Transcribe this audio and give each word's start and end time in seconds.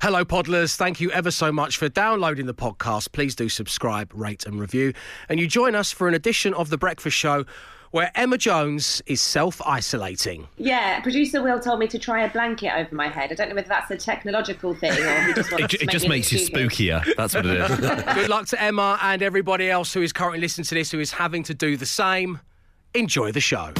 Hello, 0.00 0.24
Podlers. 0.24 0.76
Thank 0.76 1.00
you 1.00 1.10
ever 1.10 1.32
so 1.32 1.50
much 1.50 1.76
for 1.76 1.88
downloading 1.88 2.46
the 2.46 2.54
podcast. 2.54 3.10
Please 3.10 3.34
do 3.34 3.48
subscribe, 3.48 4.12
rate, 4.14 4.46
and 4.46 4.60
review. 4.60 4.92
And 5.28 5.40
you 5.40 5.48
join 5.48 5.74
us 5.74 5.90
for 5.90 6.06
an 6.06 6.14
edition 6.14 6.54
of 6.54 6.70
The 6.70 6.78
Breakfast 6.78 7.16
Show 7.16 7.44
where 7.90 8.12
Emma 8.14 8.38
Jones 8.38 9.02
is 9.06 9.20
self 9.20 9.60
isolating. 9.66 10.46
Yeah, 10.56 11.00
producer 11.00 11.42
Will 11.42 11.58
told 11.58 11.80
me 11.80 11.88
to 11.88 11.98
try 11.98 12.22
a 12.22 12.30
blanket 12.30 12.72
over 12.76 12.94
my 12.94 13.08
head. 13.08 13.32
I 13.32 13.34
don't 13.34 13.48
know 13.48 13.56
whether 13.56 13.68
that's 13.68 13.90
a 13.90 13.96
technological 13.96 14.72
thing 14.74 14.92
or 14.92 15.22
he 15.22 15.32
just 15.32 15.50
wants 15.50 15.64
It, 15.64 15.78
to 15.78 15.82
it 15.82 15.86
make 15.86 15.90
just 15.92 16.04
me 16.04 16.08
makes 16.10 16.32
you 16.32 16.38
spookier. 16.38 17.04
That's 17.16 17.34
what 17.34 17.46
it 17.46 17.56
is. 17.58 17.78
Good 18.14 18.28
luck 18.28 18.46
to 18.48 18.62
Emma 18.62 18.98
and 19.02 19.20
everybody 19.20 19.68
else 19.68 19.92
who 19.94 20.02
is 20.02 20.12
currently 20.12 20.38
listening 20.40 20.66
to 20.66 20.74
this 20.76 20.92
who 20.92 21.00
is 21.00 21.10
having 21.12 21.42
to 21.44 21.54
do 21.54 21.76
the 21.76 21.86
same. 21.86 22.38
Enjoy 22.94 23.32
the 23.32 23.40
show. 23.40 23.72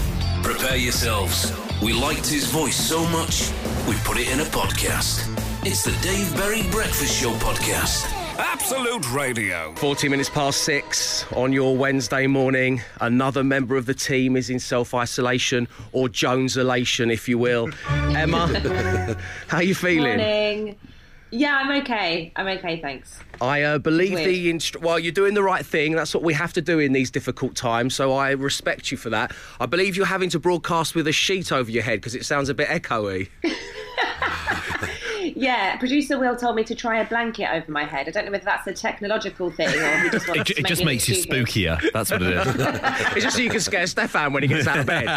Prepare 0.42 0.76
yourselves. 0.76 1.52
We 1.80 1.92
liked 1.92 2.26
his 2.26 2.50
voice 2.50 2.76
so 2.76 3.06
much, 3.10 3.50
we 3.86 3.94
put 4.04 4.18
it 4.18 4.28
in 4.32 4.40
a 4.40 4.44
podcast. 4.44 5.37
It's 5.62 5.82
the 5.82 5.90
Dave 6.02 6.34
Berry 6.36 6.62
Breakfast 6.70 7.20
Show 7.20 7.32
podcast. 7.34 8.06
Absolute 8.38 9.12
Radio. 9.12 9.74
40 9.74 10.08
minutes 10.08 10.30
past 10.30 10.62
six 10.62 11.30
on 11.32 11.52
your 11.52 11.76
Wednesday 11.76 12.26
morning. 12.28 12.80
Another 13.00 13.42
member 13.42 13.76
of 13.76 13.84
the 13.84 13.92
team 13.92 14.36
is 14.36 14.50
in 14.50 14.60
self 14.60 14.94
isolation 14.94 15.66
or 15.92 16.08
Jones 16.08 16.56
elation, 16.56 17.10
if 17.10 17.28
you 17.28 17.38
will. 17.38 17.70
Emma, 17.88 18.46
how 19.48 19.56
are 19.58 19.62
you 19.62 19.74
feeling? 19.74 20.18
Morning. 20.18 20.76
Yeah, 21.30 21.56
I'm 21.58 21.82
okay. 21.82 22.32
I'm 22.36 22.46
okay, 22.58 22.80
thanks. 22.80 23.18
I 23.40 23.62
uh, 23.62 23.78
believe 23.78 24.14
Weird. 24.14 24.28
the 24.28 24.52
instru- 24.52 24.80
well, 24.80 24.98
you're 24.98 25.12
doing 25.12 25.34
the 25.34 25.42
right 25.42 25.66
thing. 25.66 25.92
That's 25.94 26.14
what 26.14 26.22
we 26.22 26.34
have 26.34 26.52
to 26.54 26.62
do 26.62 26.78
in 26.78 26.92
these 26.92 27.10
difficult 27.10 27.54
times. 27.56 27.94
So 27.96 28.12
I 28.12 28.30
respect 28.30 28.90
you 28.92 28.96
for 28.96 29.10
that. 29.10 29.32
I 29.60 29.66
believe 29.66 29.96
you're 29.96 30.06
having 30.06 30.30
to 30.30 30.38
broadcast 30.38 30.94
with 30.94 31.06
a 31.08 31.12
sheet 31.12 31.50
over 31.52 31.70
your 31.70 31.82
head 31.82 32.00
because 32.00 32.14
it 32.14 32.24
sounds 32.24 32.48
a 32.48 32.54
bit 32.54 32.68
echoey. 32.68 33.28
Yeah, 35.36 35.76
producer 35.76 36.18
Will 36.18 36.36
told 36.36 36.56
me 36.56 36.64
to 36.64 36.74
try 36.74 37.00
a 37.00 37.06
blanket 37.08 37.48
over 37.52 37.70
my 37.70 37.84
head. 37.84 38.08
I 38.08 38.10
don't 38.10 38.24
know 38.24 38.30
whether 38.32 38.44
that's 38.44 38.66
a 38.66 38.72
technological 38.72 39.50
thing 39.50 39.68
or 39.68 39.98
he 40.00 40.10
just 40.10 40.28
wants 40.28 40.50
It, 40.50 40.54
to 40.54 40.60
it 40.60 40.62
make 40.62 40.66
just 40.68 40.84
makes 40.84 41.08
you 41.08 41.14
stupid. 41.14 41.46
spookier. 41.46 41.92
That's 41.92 42.10
what 42.10 42.22
it 42.22 42.36
is. 42.36 42.46
it's 43.16 43.24
just 43.24 43.36
so 43.36 43.42
you 43.42 43.50
can 43.50 43.60
scare 43.60 43.86
Stefan 43.86 44.32
when 44.32 44.42
he 44.42 44.48
gets 44.48 44.66
out 44.66 44.78
of 44.78 44.86
bed. 44.86 45.08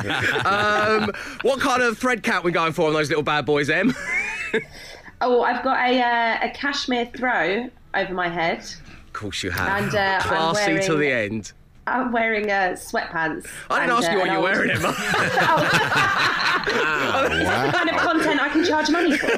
Um, 0.45 1.11
what 1.43 1.59
kind 1.59 1.81
of 1.81 1.97
thread 1.97 2.23
count 2.23 2.43
we 2.43 2.51
going 2.51 2.73
for 2.73 2.87
on 2.87 2.93
those 2.93 3.09
little 3.09 3.23
bad 3.23 3.45
boys, 3.45 3.69
Em? 3.69 3.93
Oh, 5.23 5.43
I've 5.43 5.63
got 5.63 5.77
a 5.87 6.01
uh, 6.01 6.47
a 6.47 6.49
cashmere 6.49 7.05
throw 7.15 7.69
over 7.93 8.11
my 8.13 8.27
head. 8.27 8.57
Of 8.59 9.13
course 9.13 9.43
you 9.43 9.51
have. 9.51 9.83
And, 9.83 9.93
uh, 9.95 10.19
I'm 10.19 10.27
Classy 10.27 10.79
to 10.79 10.95
the 10.95 11.11
end. 11.11 11.53
I'm 11.87 12.11
wearing 12.11 12.51
uh, 12.51 12.75
sweatpants. 12.75 13.47
I 13.69 13.85
didn't 13.85 13.97
and, 13.97 14.05
ask 14.05 14.11
you 14.11 14.17
uh, 14.17 14.19
what 14.19 14.27
you're 14.27 14.35
old- 14.37 14.43
wearing, 14.43 14.71
Emma. 14.71 14.93
Oh, 16.73 17.25
is 17.25 17.47
that 17.47 17.65
the 17.65 17.71
kind 17.77 17.89
of 17.89 17.95
content 17.97 18.39
I 18.39 18.49
can 18.49 18.63
charge 18.63 18.89
money 18.91 19.17
for? 19.17 19.31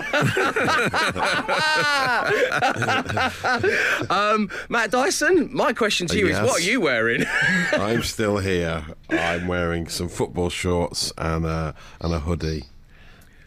um, 4.13 4.49
Matt 4.69 4.91
Dyson, 4.91 5.49
my 5.53 5.71
question 5.73 6.07
to 6.07 6.17
you 6.17 6.27
is 6.27 6.39
what 6.39 6.59
are 6.59 6.63
you 6.63 6.81
wearing? 6.81 7.23
I'm 7.71 8.03
still 8.03 8.37
here. 8.39 8.85
I'm 9.09 9.47
wearing 9.47 9.87
some 9.87 10.09
football 10.09 10.49
shorts 10.49 11.13
and 11.17 11.45
a 11.45 11.75
and 12.01 12.13
a 12.13 12.19
hoodie. 12.19 12.65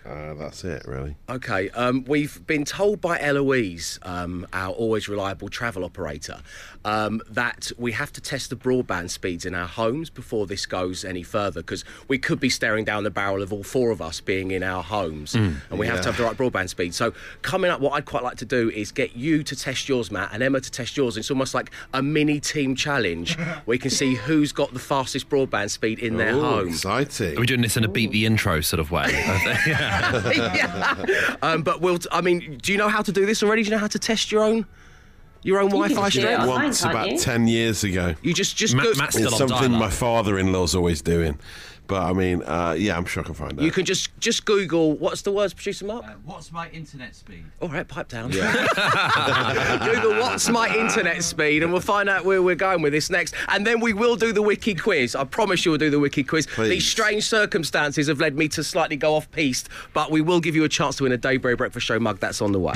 Uh, 0.07 0.35
that's 0.35 0.63
it, 0.65 0.85
really. 0.87 1.17
Okay, 1.29 1.71
um, 1.71 2.05
we've 2.07 2.47
been 2.47 2.65
told 2.65 3.01
by 3.01 3.19
Eloise, 3.19 3.99
um, 4.03 4.47
our 4.53 4.73
always 4.73 5.09
reliable 5.09 5.49
travel 5.49 5.85
operator, 5.85 6.41
um, 6.85 7.21
that 7.29 7.73
we 7.77 7.93
have 7.93 8.13
to 8.13 8.21
test 8.21 8.51
the 8.51 8.57
broadband 8.57 9.11
speeds 9.11 9.45
in 9.45 9.55
our 9.55 9.67
homes 9.67 10.09
before 10.11 10.47
this 10.47 10.67
goes 10.67 11.05
any 11.05 11.23
further 11.23 11.61
because 11.61 11.85
we 12.07 12.19
could 12.19 12.39
be 12.39 12.51
staring 12.51 12.85
down 12.85 13.03
the 13.03 13.11
barrel 13.11 13.43
of 13.43 13.53
all 13.53 13.65
four 13.65 13.91
of 13.91 14.01
us 14.01 14.21
being 14.21 14.53
in 14.53 14.63
our 14.63 14.83
homes 14.83 15.35
and 15.35 15.61
we 15.73 15.87
have 15.87 16.01
to 16.01 16.07
have 16.07 16.17
the 16.17 16.23
right 16.23 16.37
broadband 16.37 16.69
speed. 16.69 16.95
So, 16.95 17.13
coming 17.43 17.71
up, 17.71 17.81
what 17.81 17.93
I'd 17.93 18.05
quite 18.05 18.23
like 18.23 18.37
to 18.39 18.45
do 18.45 18.71
is 18.71 18.93
get 18.93 19.17
you 19.17 19.43
to 19.43 19.57
test 19.57 19.89
yours, 19.89 20.11
Matt, 20.11 20.31
and 20.33 20.43
Emma 20.43 20.61
to 20.61 20.71
test 20.71 20.97
yours. 20.97 21.17
It's 21.17 21.31
almost 21.31 21.55
like 21.55 21.71
a 21.93 22.03
mini 22.03 22.41
team 22.41 22.75
challenge. 22.77 23.37
Where 23.37 23.63
we 23.67 23.79
can 23.79 23.91
see 23.91 24.15
who's 24.15 24.53
got 24.53 24.73
the 24.73 24.79
fastest 24.79 25.29
broadband 25.29 25.71
speed 25.71 25.99
in 25.99 26.17
their 26.17 26.35
Ooh, 26.35 26.41
home. 26.41 26.69
exciting. 26.69 27.37
Are 27.37 27.41
we 27.41 27.47
doing 27.47 27.61
this 27.63 27.77
in 27.77 27.85
a 27.85 27.89
beat 27.89 28.11
the 28.11 28.25
intro 28.25 28.61
sort 28.61 28.81
of 28.81 28.91
way? 28.91 29.11
yeah. 29.67 29.96
yeah. 30.35 31.37
Um, 31.43 31.63
but 31.63 31.81
we'll. 31.81 31.99
T- 31.99 32.09
I 32.13 32.21
mean, 32.21 32.59
do 32.63 32.73
you 32.73 32.79
know 32.79 32.89
how 32.89 33.03
to 33.03 33.13
do 33.13 33.27
this 33.27 33.43
already? 33.43 33.63
Do 33.63 33.67
you 33.69 33.75
know 33.75 33.81
how 33.81 33.87
to 33.89 33.99
test 33.99 34.31
your 34.33 34.43
own 34.43 34.67
your 35.43 35.61
own 35.61 35.71
can 35.71 35.79
Wi-Fi 35.79 36.09
just 36.11 36.17
strength? 36.25 36.41
online, 36.43 36.63
Once 36.65 36.83
about 36.85 37.11
you? 37.11 37.19
ten 37.19 37.47
years 37.47 37.85
ago. 37.85 38.15
You 38.23 38.35
just 38.35 38.57
just 38.57 38.75
Matt- 38.75 38.85
go. 38.87 38.93
Matt's 38.97 39.17
It's 39.17 39.33
on 39.41 39.49
something 39.49 39.73
my 39.73 39.91
father-in-law's 39.91 40.75
always 40.75 41.03
doing. 41.03 41.39
But 41.87 42.03
I 42.03 42.13
mean, 42.13 42.43
uh, 42.43 42.75
yeah, 42.79 42.97
I'm 42.97 43.05
sure 43.05 43.23
I 43.23 43.27
can 43.27 43.35
find 43.35 43.59
out. 43.59 43.65
You 43.65 43.71
can 43.71 43.85
just 43.85 44.11
just 44.19 44.45
Google 44.45 44.95
what's 44.95 45.23
the 45.23 45.33
words, 45.33 45.55
producer 45.55 45.85
Mark. 45.85 46.05
Uh, 46.05 46.15
what's 46.25 46.51
my 46.53 46.69
internet 46.71 47.15
speed? 47.15 47.45
All 47.61 47.69
right, 47.69 47.87
pipe 47.87 48.09
down. 48.09 48.31
Google 48.31 50.21
what's 50.21 50.49
my 50.49 50.75
internet 50.77 51.23
speed, 51.23 51.63
and 51.63 51.73
we'll 51.73 51.81
find 51.81 52.09
out 52.09 52.25
where 52.25 52.43
we're 52.43 52.55
going 52.55 52.83
with 52.83 52.93
this 52.93 53.11
next. 53.11 53.35
And 53.49 53.67
then 53.67 53.81
we 53.81 53.93
will 53.93 54.17
do 54.17 54.33
the 54.33 54.43
wiki 54.43 54.75
quiz. 54.75 55.15
I 55.15 55.25
promise 55.25 55.65
you, 55.65 55.71
we'll 55.71 55.79
do 55.79 55.91
the 55.91 56.01
wiki 56.01 56.25
quiz. 56.25 56.47
Please. 56.47 56.71
These 56.71 56.87
strange 56.87 57.25
circumstances 57.25 58.09
have 58.09 58.21
led 58.21 58.37
me 58.37 58.49
to 58.49 58.65
slightly 58.65 58.97
go 58.97 59.15
off 59.15 59.31
piste, 59.31 59.69
but 59.93 60.11
we 60.11 60.21
will 60.21 60.41
give 60.41 60.55
you 60.55 60.65
a 60.65 60.69
chance 60.69 60.97
to 60.97 61.05
win 61.05 61.13
a 61.13 61.17
Dave 61.17 61.43
Berry 61.43 61.57
Breakfast 61.57 61.87
Show 61.87 61.99
mug. 61.99 62.19
That's 62.19 62.43
on 62.43 62.53
the 62.53 62.61
way. 62.61 62.75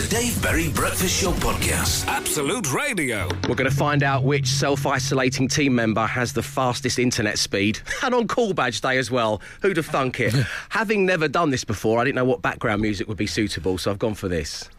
The 0.00 0.08
Dave 0.08 0.42
Berry 0.42 0.68
Breakfast 0.70 1.20
Show 1.20 1.32
podcast. 1.32 2.06
Absolute 2.06 2.72
Radio. 2.72 3.28
We're 3.46 3.54
going 3.54 3.68
to 3.68 3.76
find 3.76 4.02
out 4.02 4.24
which 4.24 4.46
self 4.46 4.86
isolating 4.86 5.46
team 5.46 5.74
member 5.74 6.06
has 6.06 6.32
the 6.32 6.42
fastest 6.42 6.98
internet 6.98 7.38
speed. 7.38 7.80
And 8.02 8.14
on 8.14 8.26
call 8.26 8.54
badge 8.54 8.80
day 8.80 8.96
as 8.96 9.10
well. 9.10 9.42
Who'd 9.60 9.76
have 9.76 9.84
thunk 9.84 10.18
it? 10.20 10.32
Having 10.70 11.04
never 11.04 11.28
done 11.28 11.50
this 11.50 11.64
before, 11.64 11.98
I 11.98 12.04
didn't 12.04 12.14
know 12.16 12.24
what 12.24 12.40
background 12.40 12.80
music 12.80 13.08
would 13.08 13.18
be 13.18 13.26
suitable, 13.26 13.76
so 13.76 13.90
I've 13.90 13.98
gone 13.98 14.14
for 14.14 14.28
this. 14.28 14.70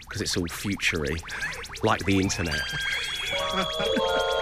Because 0.00 0.22
it's 0.22 0.36
all 0.36 0.48
futury, 0.48 1.14
like 1.84 2.04
the 2.04 2.18
internet. 2.18 2.62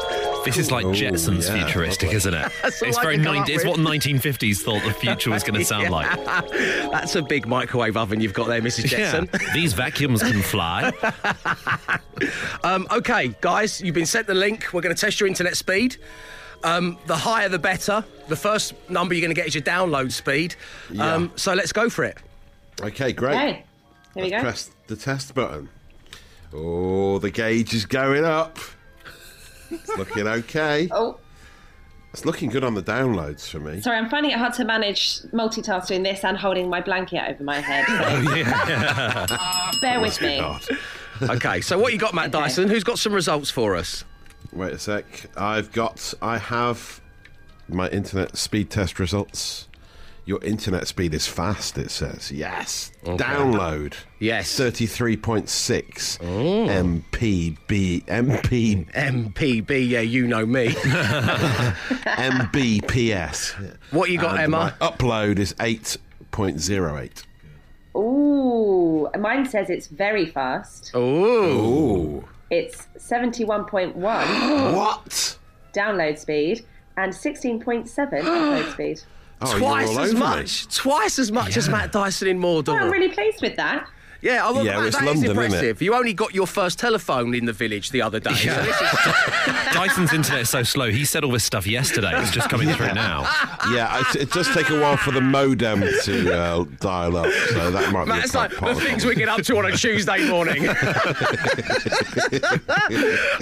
This 0.45 0.59
is 0.59 0.71
like 0.71 0.85
Ooh, 0.85 0.93
Jetsons 0.93 1.49
yeah, 1.49 1.65
futuristic, 1.65 2.13
isn't 2.13 2.35
it? 2.35 2.53
That's 2.63 2.83
it's 2.83 2.99
I 2.99 3.03
very 3.03 3.17
90, 3.17 3.53
it's 3.53 3.65
what 3.65 3.79
1950s 3.79 4.59
thought 4.59 4.83
the 4.85 4.93
future 4.93 5.31
was 5.31 5.43
going 5.43 5.55
to 5.59 5.65
sound 5.65 5.91
like. 5.91 6.25
That's 6.25 7.17
a 7.17 7.23
big 7.23 7.47
microwave 7.47 7.97
oven 7.97 8.21
you've 8.21 8.35
got 8.35 8.49
there, 8.49 8.61
Mrs. 8.61 8.87
Jetson. 8.87 9.29
Yeah. 9.33 9.55
These 9.55 9.73
vacuums 9.73 10.23
can 10.23 10.43
fly. 10.43 10.93
Um, 12.63 12.87
okay, 12.91 13.35
guys, 13.41 13.81
you've 13.81 13.95
been 13.95 14.07
sent 14.07 14.27
the 14.27 14.35
link. 14.35 14.69
We're 14.73 14.83
going 14.83 14.95
to 14.95 15.01
test 15.01 15.21
your 15.21 15.29
internet 15.29 15.57
speed. 15.57 15.97
Um, 16.63 16.99
the 17.07 17.17
higher, 17.17 17.49
the 17.49 17.59
better. 17.59 18.05
The 18.29 18.37
first 18.37 18.75
number 18.89 19.15
you're 19.15 19.21
going 19.21 19.35
to 19.35 19.39
get 19.41 19.47
is 19.47 19.55
your 19.55 19.63
download 19.63 20.13
speed. 20.13 20.57
Um, 20.99 21.33
so 21.37 21.53
let's 21.55 21.73
go 21.73 21.91
for 21.91 22.05
it. 22.05 22.19
Okay, 22.81 23.13
great. 23.13 23.35
Okay, 23.35 23.65
here 24.15 24.25
we 24.25 24.31
go. 24.31 24.41
Press 24.41 24.71
the 24.87 24.97
test 24.97 25.35
button. 25.35 25.69
Oh, 26.53 27.19
the 27.19 27.31
gauge 27.31 27.75
is 27.75 27.85
going 27.85 28.25
up. 28.25 28.59
It's 29.75 29.97
looking 29.99 30.27
okay. 30.27 30.89
Oh, 30.93 31.19
It's 32.13 32.25
looking 32.25 32.49
good 32.51 32.63
on 32.65 32.75
the 32.75 32.83
downloads 32.83 33.49
for 33.49 33.59
me. 33.61 33.81
sorry, 33.81 33.99
I'm 33.99 34.09
finding 34.09 34.33
it 34.33 34.39
hard 34.39 34.55
to 34.55 34.65
manage 34.65 35.21
multitasking 35.33 36.05
this 36.05 36.25
and 36.25 36.37
holding 36.37 36.69
my 36.71 36.81
blanket 36.81 37.23
over 37.29 37.43
my 37.45 37.61
head. 37.61 37.85
Oh, 37.89 39.73
so 39.75 39.79
bear 39.81 40.01
with 40.01 40.21
me. 40.21 40.39
God. 40.39 40.63
Okay, 41.23 41.61
so 41.61 41.79
what 41.79 41.93
you 41.93 41.99
got, 41.99 42.15
Matt 42.15 42.31
Dyson? 42.31 42.69
Who's 42.69 42.85
got 42.85 42.99
some 42.99 43.13
results 43.13 43.51
for 43.51 43.75
us? 43.77 44.05
Wait 44.53 44.73
a 44.73 44.79
sec. 44.79 45.05
I've 45.37 45.73
got. 45.73 46.15
I 46.23 46.39
have 46.39 47.01
my 47.69 47.89
internet 47.89 48.37
speed 48.37 48.71
test 48.71 48.99
results. 48.99 49.69
Your 50.27 50.43
internet 50.43 50.89
speed 50.89 51.13
is 51.13 51.27
fast. 51.27 51.77
It 51.77 51.91
says 51.91 52.33
yes. 52.33 52.93
Download. 53.05 53.93
Yes. 54.21 54.57
Thirty-three 54.57 55.19
point 55.19 55.51
six 55.51 56.19
oh. 56.23 56.67
MPB 56.67 58.05
MP 58.07 58.91
MPB, 58.93 59.89
yeah, 59.89 60.01
you 60.01 60.27
know 60.27 60.47
me. 60.47 60.69
MBPS. 62.29 63.77
What 63.91 64.11
you 64.11 64.19
got, 64.19 64.33
And 64.37 64.45
Emma? 64.45 64.75
My 64.81 64.89
upload 64.89 65.39
is 65.39 65.55
eight 65.61 65.99
point 66.31 66.59
zero 66.61 66.99
eight. 66.99 67.25
Ooh, 67.97 69.09
mine 69.19 69.47
says 69.47 69.71
it's 69.71 69.87
very 69.89 70.27
fast. 70.27 70.93
Ooh. 70.95 70.99
Ooh. 70.99 72.25
It's 72.51 72.89
71.1 72.99 73.95
What? 74.75 75.39
download 75.73 76.19
speed 76.19 76.65
and 76.97 77.13
16.7 77.13 77.89
upload 78.23 78.73
speed. 78.75 79.03
Oh, 79.41 79.51
you're 79.51 79.59
Twice 79.59 79.99
as 79.99 80.15
much. 80.15 80.77
Twice 80.77 81.19
as 81.19 81.33
much 81.33 81.57
as 81.57 81.69
Matt 81.69 81.93
Dyson 81.93 82.29
in 82.29 82.39
Mordor. 82.39 82.69
Well, 82.69 82.85
I'm 82.85 82.91
really 82.91 83.11
pleased 83.11 83.43
with 83.43 83.57
that. 83.57 83.89
Yeah, 84.25 84.51
well, 84.51 84.65
Yeah, 84.65 84.81
that- 84.81 84.87
it's 84.87 84.97
that 84.97 85.03
is 85.03 85.07
London, 85.07 85.31
isn't 85.31 85.43
it? 85.43 85.45
impressive. 85.45 85.83
You 85.83 85.95
only 85.95 86.15
got 86.15 86.35
your 86.35 86.47
first 86.47 86.79
telephone 86.79 87.35
in 87.35 87.45
the 87.45 87.53
village 87.53 87.91
the 87.91 88.01
other 88.03 88.19
day. 88.21 88.33
So 88.35 88.63
this 88.63 88.81
is 88.81 88.91
Dyson's 89.75 90.13
internet 90.15 90.41
is 90.43 90.49
so 90.51 90.63
slow. 90.63 90.91
He 90.91 91.05
said 91.05 91.25
all 91.25 91.31
this 91.33 91.45
stuff 91.45 91.67
yesterday. 91.67 92.13
It's 92.15 92.31
just 92.31 92.49
coming 92.49 92.69
through 92.71 92.95
now. 92.95 93.23
Yeah, 93.71 94.01
it, 94.01 94.17
it 94.23 94.31
does 94.33 94.49
take 94.55 94.71
a 94.71 94.81
while 94.81 94.97
for 94.97 95.11
the 95.11 95.21
modem 95.21 95.81
to 96.05 96.35
uh, 96.35 96.65
dial 96.81 97.17
up, 97.19 97.31
so 97.51 97.71
that 97.71 97.93
might 97.93 98.07
Matt, 98.09 98.17
be 98.17 98.21
a 98.21 98.23
it's 98.25 98.33
part, 98.33 98.51
like 98.53 98.59
part 98.61 98.77
the 98.77 98.81
things 98.83 99.05
we 99.05 99.15
get 99.15 99.29
up 99.29 99.43
to 99.43 99.57
on 99.59 99.67
a 99.67 99.73
Tuesday 99.77 100.27
morning. 100.29 100.67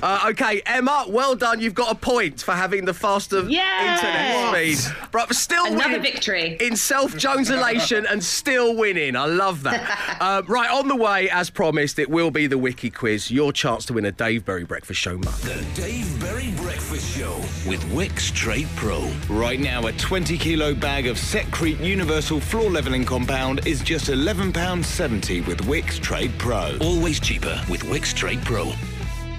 uh, 0.02 0.26
okay, 0.30 0.62
Emma, 0.66 1.04
well 1.08 1.34
done. 1.34 1.60
You've 1.60 1.74
got 1.74 1.92
a 1.92 1.94
point 1.94 2.40
for 2.42 2.52
having 2.52 2.84
the 2.84 2.94
faster 2.94 3.42
Yes! 3.48 4.02
internet 4.02 4.78
speed. 4.82 4.96
But 5.12 5.34
still 5.34 5.66
Another 5.66 5.84
winning 5.90 6.02
victory. 6.02 6.56
in 6.60 6.76
self 6.76 7.16
Jones 7.16 7.50
elation 7.50 8.06
and 8.06 8.22
still 8.22 8.74
winning. 8.76 9.16
I 9.16 9.26
love 9.26 9.62
that. 9.64 10.18
uh, 10.20 10.42
right, 10.46 10.70
on 10.72 10.88
the 10.88 10.96
way, 10.96 11.28
as 11.30 11.50
promised, 11.50 11.98
it 11.98 12.08
will 12.08 12.30
be 12.30 12.46
the 12.46 12.56
wiki 12.56 12.90
quiz. 12.90 13.30
Your 13.30 13.52
chance 13.52 13.84
to 13.86 13.92
win 13.92 14.06
a 14.06 14.12
Dave 14.12 14.44
Berry 14.44 14.64
Breakfast 14.64 15.00
Show 15.00 15.18
mug. 15.18 15.34
The 15.40 15.64
Dave 15.74 16.20
Berry 16.20 16.50
Breakfast 16.56 17.16
Show 17.16 17.36
with 17.68 17.82
Wickes 17.90 18.32
Trade 18.32 18.68
Pro. 18.74 19.10
Right 19.28 19.60
now, 19.60 19.86
a 19.86 19.92
20 19.92 20.38
kilo 20.38 20.74
bag 20.74 21.06
of 21.06 21.16
Setcrete 21.16 21.84
Universal 21.84 22.40
Floor 22.40 22.70
Leveling 22.70 23.04
Compound 23.04 23.66
is 23.66 23.82
just 23.82 24.06
£11.70 24.06 25.46
with 25.46 25.58
Wickes 25.66 26.00
Trade 26.00 26.32
Pro. 26.38 26.76
Always 26.80 27.20
cheaper 27.20 27.62
with 27.68 27.82
Wickes 27.82 28.14
Trade 28.14 28.42
Pro. 28.42 28.72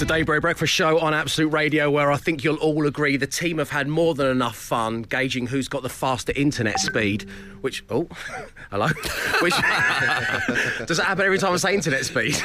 The 0.03 0.15
Dave 0.15 0.25
Berry 0.25 0.41
Breakfast 0.41 0.73
Show 0.73 0.99
on 0.99 1.13
Absolute 1.13 1.47
Radio, 1.53 1.89
where 1.89 2.11
I 2.11 2.17
think 2.17 2.43
you'll 2.43 2.57
all 2.57 2.85
agree 2.87 3.15
the 3.15 3.25
team 3.25 3.57
have 3.59 3.69
had 3.69 3.87
more 3.87 4.13
than 4.13 4.27
enough 4.27 4.57
fun 4.57 5.03
gauging 5.03 5.47
who's 5.47 5.69
got 5.69 5.81
the 5.81 5.87
faster 5.87 6.33
internet 6.35 6.77
speed. 6.77 7.25
Which, 7.61 7.85
oh, 7.89 8.09
hello? 8.69 8.87
Which, 9.39 9.53
does 10.87 10.97
that 10.97 11.05
happen 11.05 11.23
every 11.25 11.37
time 11.37 11.53
I 11.53 11.55
say 11.55 11.73
internet 11.73 12.03
speed? 12.03 12.35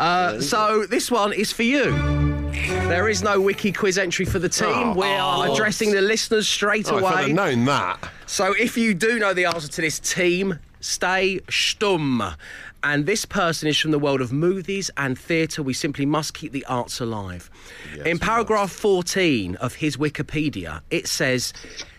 uh, 0.00 0.40
so 0.40 0.86
this 0.86 1.08
one 1.08 1.32
is 1.32 1.52
for 1.52 1.62
you. 1.62 1.92
There 2.88 3.08
is 3.08 3.22
no 3.22 3.40
wiki 3.40 3.70
quiz 3.70 3.98
entry 3.98 4.24
for 4.24 4.40
the 4.40 4.48
team. 4.48 4.96
we 4.96 5.06
are 5.06 5.52
addressing 5.52 5.92
the 5.92 6.00
listeners 6.02 6.48
straight 6.48 6.90
Oh, 6.90 6.98
away. 6.98 7.12
have 7.12 7.28
known 7.30 7.64
that. 7.66 8.10
So 8.26 8.56
if 8.58 8.76
you 8.76 8.92
do 8.92 9.20
know 9.20 9.32
the 9.34 9.44
answer 9.44 9.68
to 9.68 9.80
this 9.82 10.00
team, 10.00 10.58
stay 10.80 11.38
stum. 11.46 12.34
And 12.84 13.06
this 13.06 13.24
person 13.24 13.68
is 13.68 13.78
from 13.78 13.92
the 13.92 13.98
world 13.98 14.20
of 14.20 14.32
movies 14.32 14.90
and 14.96 15.18
theatre. 15.18 15.62
We 15.62 15.72
simply 15.72 16.04
must 16.04 16.34
keep 16.34 16.52
the 16.52 16.64
arts 16.66 17.00
alive. 17.00 17.48
In 18.04 18.18
paragraph 18.18 18.72
14 18.72 19.56
of 19.56 19.76
his 19.76 19.96
Wikipedia, 19.96 20.80
it 20.90 21.06
says 21.06 21.52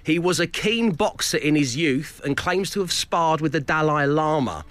he 0.03 0.19
was 0.19 0.39
a 0.39 0.47
keen 0.47 0.91
boxer 0.91 1.37
in 1.37 1.55
his 1.55 1.77
youth 1.77 2.19
and 2.25 2.35
claims 2.35 2.69
to 2.71 2.81
have 2.81 2.91
sparred 2.91 3.39
with 3.39 3.53
the 3.53 3.61
Dalai 3.61 4.05
Lama. 4.05 4.65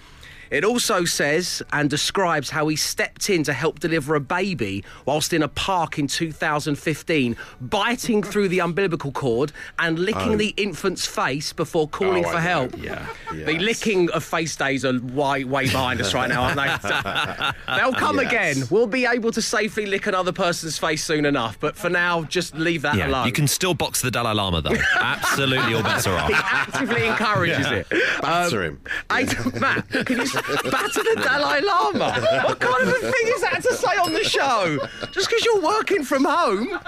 It 0.53 0.63
also 0.63 1.03
says 1.03 1.63
and 1.73 1.89
describes 1.89 2.51
how 2.51 2.67
he 2.67 2.75
stepped 2.75 3.27
in 3.29 3.43
to 3.45 3.53
help 3.53 3.79
deliver 3.79 4.13
a 4.13 4.19
baby 4.19 4.83
whilst 5.05 5.33
in 5.33 5.41
a 5.41 5.47
park 5.47 5.97
in 5.97 6.05
2015, 6.05 7.35
biting 7.59 8.21
through 8.21 8.49
the 8.49 8.59
umbilical 8.59 9.11
cord 9.11 9.51
and 9.79 9.97
licking 9.97 10.33
oh. 10.35 10.37
the 10.37 10.53
infant's 10.55 11.07
face 11.07 11.53
before 11.53 11.87
calling 11.87 12.23
Oh, 12.23 12.29
for 12.29 12.35
I 12.37 12.43
know. 12.43 12.49
help. 12.49 12.77
Yeah, 12.77 13.07
The 13.33 13.57
licking 13.57 14.11
of 14.11 14.23
face 14.23 14.55
days 14.55 14.85
are 14.85 14.99
way, 14.99 15.43
way 15.43 15.63
behind 15.65 15.99
us 15.99 16.13
right 16.13 16.29
now, 16.29 16.43
aren't 16.43 16.57
they? 16.57 17.51
They'll 17.75 17.93
come 17.93 18.17
Yes. 18.19 18.27
again. 18.27 18.67
We'll 18.69 18.85
be 18.85 19.07
able 19.07 19.31
to 19.31 19.41
safely 19.41 19.87
lick 19.87 20.05
another 20.05 20.31
person's 20.31 20.77
face 20.77 21.03
soon 21.03 21.25
enough, 21.25 21.59
but 21.59 21.75
for 21.75 21.89
now, 21.89 22.25
just 22.25 22.53
leave 22.55 22.83
that 22.83 22.95
Yeah, 22.95 23.07
alone. 23.07 23.25
you 23.25 23.31
can 23.31 23.47
still 23.47 23.73
box 23.73 24.01
the 24.01 24.11
Dalai 24.11 24.33
Lama 24.35 24.61
though. 24.61 24.75
Absolutely, 24.99 25.73
all 25.73 25.81
bets 25.81 26.05
are 26.05 26.27
He 26.27 26.33
off. 26.35 26.41
actively 26.43 27.07
encourages 27.07 27.65
it. 27.71 27.89
Batter 28.21 28.59
um, 28.59 28.63
him. 28.63 28.81
Hey, 29.11 29.59
Matt, 29.59 29.89
can 30.05 30.17
you 30.17 30.21
s- 30.23 30.35
batter 30.69 31.03
the 31.03 31.21
Dalai 31.23 31.61
Lama? 31.61 32.19
What 32.45 32.59
kind 32.59 32.83
of 32.83 32.89
a 32.89 32.99
thing 32.99 33.27
is 33.27 33.41
that 33.41 33.63
to 33.63 33.73
say 33.73 33.97
on 33.97 34.13
the 34.13 34.23
show? 34.23 34.77
Just 35.11 35.29
because 35.29 35.45
you're 35.45 35.61
working 35.61 36.03
from 36.03 36.25
home? 36.25 36.79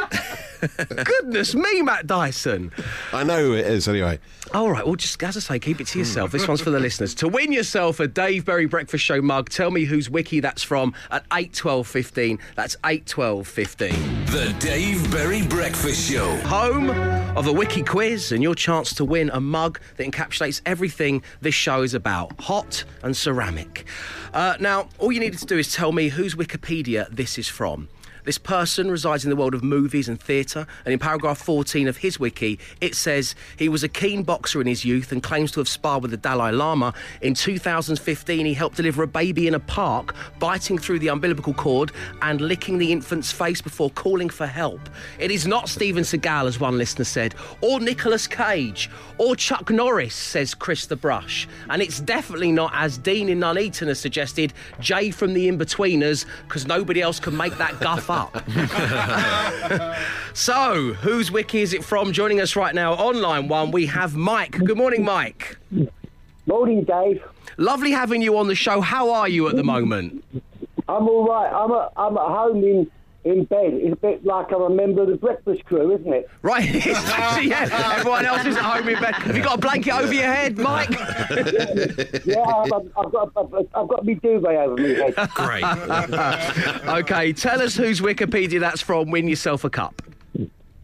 Goodness 1.04 1.56
me, 1.56 1.82
Matt 1.82 2.08
Dyson. 2.08 2.72
I 3.14 3.24
know 3.24 3.40
who 3.40 3.54
it 3.54 3.66
is 3.66 3.88
anyway. 3.88 4.20
All 4.54 4.70
right, 4.72 4.86
well, 4.86 4.96
just 4.96 5.22
as 5.24 5.38
I 5.38 5.40
say, 5.40 5.60
keep 5.60 5.82
it 5.82 5.88
to 5.88 6.00
yourself. 6.00 6.32
This 6.32 6.48
one's 6.48 6.62
for 6.62 6.70
the 6.70 6.80
listeners. 6.80 7.14
To 7.16 7.28
win 7.28 7.52
yourself 7.52 8.00
a 8.00 8.08
Dave 8.08 8.46
Berry 8.46 8.66
Breakfast 8.68 9.04
Show 9.04 9.22
mug, 9.22 9.50
tell 9.50 9.72
me 9.72 9.86
whose 9.86 10.10
wiki 10.10 10.40
that's 10.40 10.64
from 10.64 10.94
at 11.12 11.26
8 11.34 11.54
12 11.54 11.88
15. 11.88 12.40
That's 12.56 12.78
8 12.86 13.06
12 13.06 13.48
15. 13.48 14.26
The 14.28 14.56
Dave 14.60 15.12
Berry 15.12 15.46
Breakfast 15.48 16.10
Show. 16.10 16.36
home 16.38 16.90
of 17.38 17.48
a 17.48 17.52
wiki 17.52 17.84
quiz 17.84 18.32
and 18.32 18.42
your 18.42 18.56
chance 18.56 18.94
to 18.96 19.06
win 19.06 19.30
a 19.32 19.40
mug 19.42 19.80
that 19.98 20.10
encapsulates 20.10 20.62
everything 20.66 21.24
this 21.42 21.56
show 21.56 21.82
is 21.82 21.94
about 21.94 22.40
hot 22.40 22.84
and 23.04 23.16
ceramic. 23.16 23.86
Uh, 24.34 24.56
now, 24.60 24.88
all 25.00 25.12
you 25.12 25.20
needed 25.20 25.40
to 25.40 25.46
do 25.46 25.58
is 25.58 25.72
tell 25.74 25.92
me 25.92 26.10
whose 26.10 26.36
Wikipedia 26.36 27.08
this 27.10 27.38
is 27.38 27.48
from. 27.48 27.88
This 28.26 28.38
person 28.40 28.90
resides 28.90 29.24
in 29.24 29.30
the 29.30 29.36
world 29.36 29.54
of 29.54 29.64
movies 29.64 30.10
and 30.10 30.20
theatre, 30.20 30.66
and 30.84 30.94
in 30.94 31.00
paragraph 31.00 31.38
14 31.38 31.88
of 31.88 31.98
his 31.98 32.20
wiki, 32.20 32.60
it 32.82 32.96
says 32.96 33.36
he 33.58 33.70
was 33.70 33.84
a 33.84 33.88
keen 33.90 34.24
boxer 34.24 34.62
in 34.62 34.68
his 34.68 34.84
youth 34.84 35.12
and 35.12 35.22
claims 35.22 35.52
to 35.52 35.60
have 35.60 35.68
sparred 35.68 36.02
with 36.02 36.12
the 36.12 36.18
Dalai 36.18 36.52
Lama. 36.52 36.94
In 37.22 37.36
2015, 37.36 38.46
he 38.46 38.54
helped 38.54 38.78
deliver 38.78 39.04
a 39.04 39.08
baby 39.08 39.48
in 39.48 39.54
a 39.54 39.60
park, 39.60 40.16
biting 40.40 40.78
through 40.78 41.00
the 41.00 41.10
umbilical 41.10 41.54
cord 41.54 41.92
and 42.22 42.42
licking 42.42 42.78
the 42.78 42.92
infant's 42.92 43.32
face 43.32 43.62
before 43.62 43.92
calling 43.92 44.30
for 44.30 44.48
help. 44.48 44.90
It 45.20 45.30
is 45.30 45.46
not 45.46 45.70
Steven 45.70 46.04
Seagal, 46.04 46.48
as 46.48 46.60
one 46.60 46.78
listener 46.78 47.06
said, 47.06 47.36
or 47.62 47.80
Nicolas 47.80 48.26
Cage, 48.26 48.90
or 49.20 49.36
Chuck 49.36 49.70
Norris, 49.70 50.16
says 50.16 50.54
Chris 50.56 50.88
the 50.88 50.96
Brush. 50.96 51.48
And 51.70 51.82
it's 51.82 52.00
definitely 52.00 52.52
not, 52.52 52.72
as 52.74 52.98
Dean 52.98 53.30
in 53.30 53.40
Nuneaton 53.40 53.88
has 53.88 54.00
suggested, 54.00 54.54
Jay 54.80 55.12
from 55.12 55.34
the 55.34 55.48
Inbetweeners, 55.48 56.26
because 56.48 56.66
nobody 56.66 57.02
else 57.02 57.20
can 57.20 57.36
make 57.36 57.58
that 57.58 57.80
guff. 57.80 58.10
so, 60.34 60.94
whose 60.94 61.32
wiki 61.32 61.62
is 61.62 61.74
it 61.74 61.84
from? 61.84 62.14
Joining 62.14 62.40
us 62.40 62.56
right 62.56 62.74
now 62.74 62.94
on 62.94 63.22
line 63.22 63.48
one, 63.48 63.72
we 63.72 63.88
have 63.88 64.16
Mike. 64.16 64.52
Good 64.52 64.78
morning, 64.78 65.04
Mike. 65.04 65.58
Morning, 66.46 66.84
Dave. 66.84 67.24
Lovely 67.58 67.92
having 67.92 68.22
you 68.22 68.38
on 68.38 68.48
the 68.48 68.56
show. 68.56 68.82
How 68.82 69.12
are 69.12 69.28
you 69.28 69.48
at 69.50 69.56
the 69.56 69.64
moment? 69.64 70.24
I'm 70.88 71.08
all 71.08 71.28
right. 71.28 71.52
I'm 71.52 71.72
at, 71.72 71.92
I'm 71.98 72.18
at 72.18 72.24
home 72.24 72.64
in, 72.64 72.92
in 73.26 73.44
bed. 73.46 73.74
It's 73.74 73.94
a 73.94 73.96
bit 73.96 74.24
like 74.24 74.52
I'm 74.52 74.62
a 74.62 74.70
member 74.70 75.02
of 75.02 75.10
the 75.10 75.18
breakfast 75.18 75.66
crew, 75.66 75.94
isn't 75.96 76.14
it? 76.14 76.30
Right, 76.44 76.86
yeah. 77.44 77.96
Everyone 77.98 78.26
else 78.26 78.46
is 78.46 78.56
at 78.56 78.64
home 78.64 78.88
in 78.88 79.00
bed. 79.00 79.16
Have 79.16 79.36
you 79.36 79.44
got 79.44 79.56
a 79.56 79.58
blanket 79.62 79.94
over 79.94 80.14
your 80.14 80.24
head, 80.32 80.58
Mike? 80.58 80.90
Yeah, 82.26 82.40
I've, 82.42 82.72
I've, 82.74 82.92
I've 82.98 83.12
got 83.12 83.32
I've, 83.36 83.68
I've 83.76 83.88
got 83.88 84.06
my 84.06 84.14
duvet 84.14 84.56
over 84.56 84.78
my 84.78 84.88
head. 84.88 85.16
Great. 85.34 85.64
okay, 86.88 87.34
tell 87.34 87.62
us 87.62 87.76
whose 87.76 88.00
Wikipedia 88.00 88.60
that's 88.60 88.82
from. 88.82 89.12
Win 89.12 89.28
yourself 89.28 89.64
a 89.64 89.70
cup. 89.70 90.02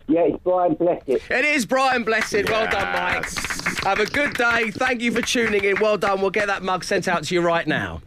Yeah, 0.07 0.21
it's 0.21 0.43
Brian 0.43 0.73
Blessed. 0.75 1.07
It 1.07 1.45
is 1.45 1.65
Brian 1.65 2.03
Blessed. 2.03 2.45
Well 2.49 2.69
done, 2.69 2.93
Mike. 2.93 3.25
Have 3.83 3.99
a 3.99 4.05
good 4.05 4.33
day. 4.35 4.71
Thank 4.71 5.01
you 5.01 5.11
for 5.11 5.21
tuning 5.21 5.63
in. 5.63 5.79
Well 5.79 5.97
done. 5.97 6.21
We'll 6.21 6.31
get 6.31 6.47
that 6.47 6.63
mug 6.63 6.83
sent 6.83 7.07
out 7.07 7.23
to 7.25 7.35
you 7.35 7.41
right 7.41 7.67
now. 7.67 8.01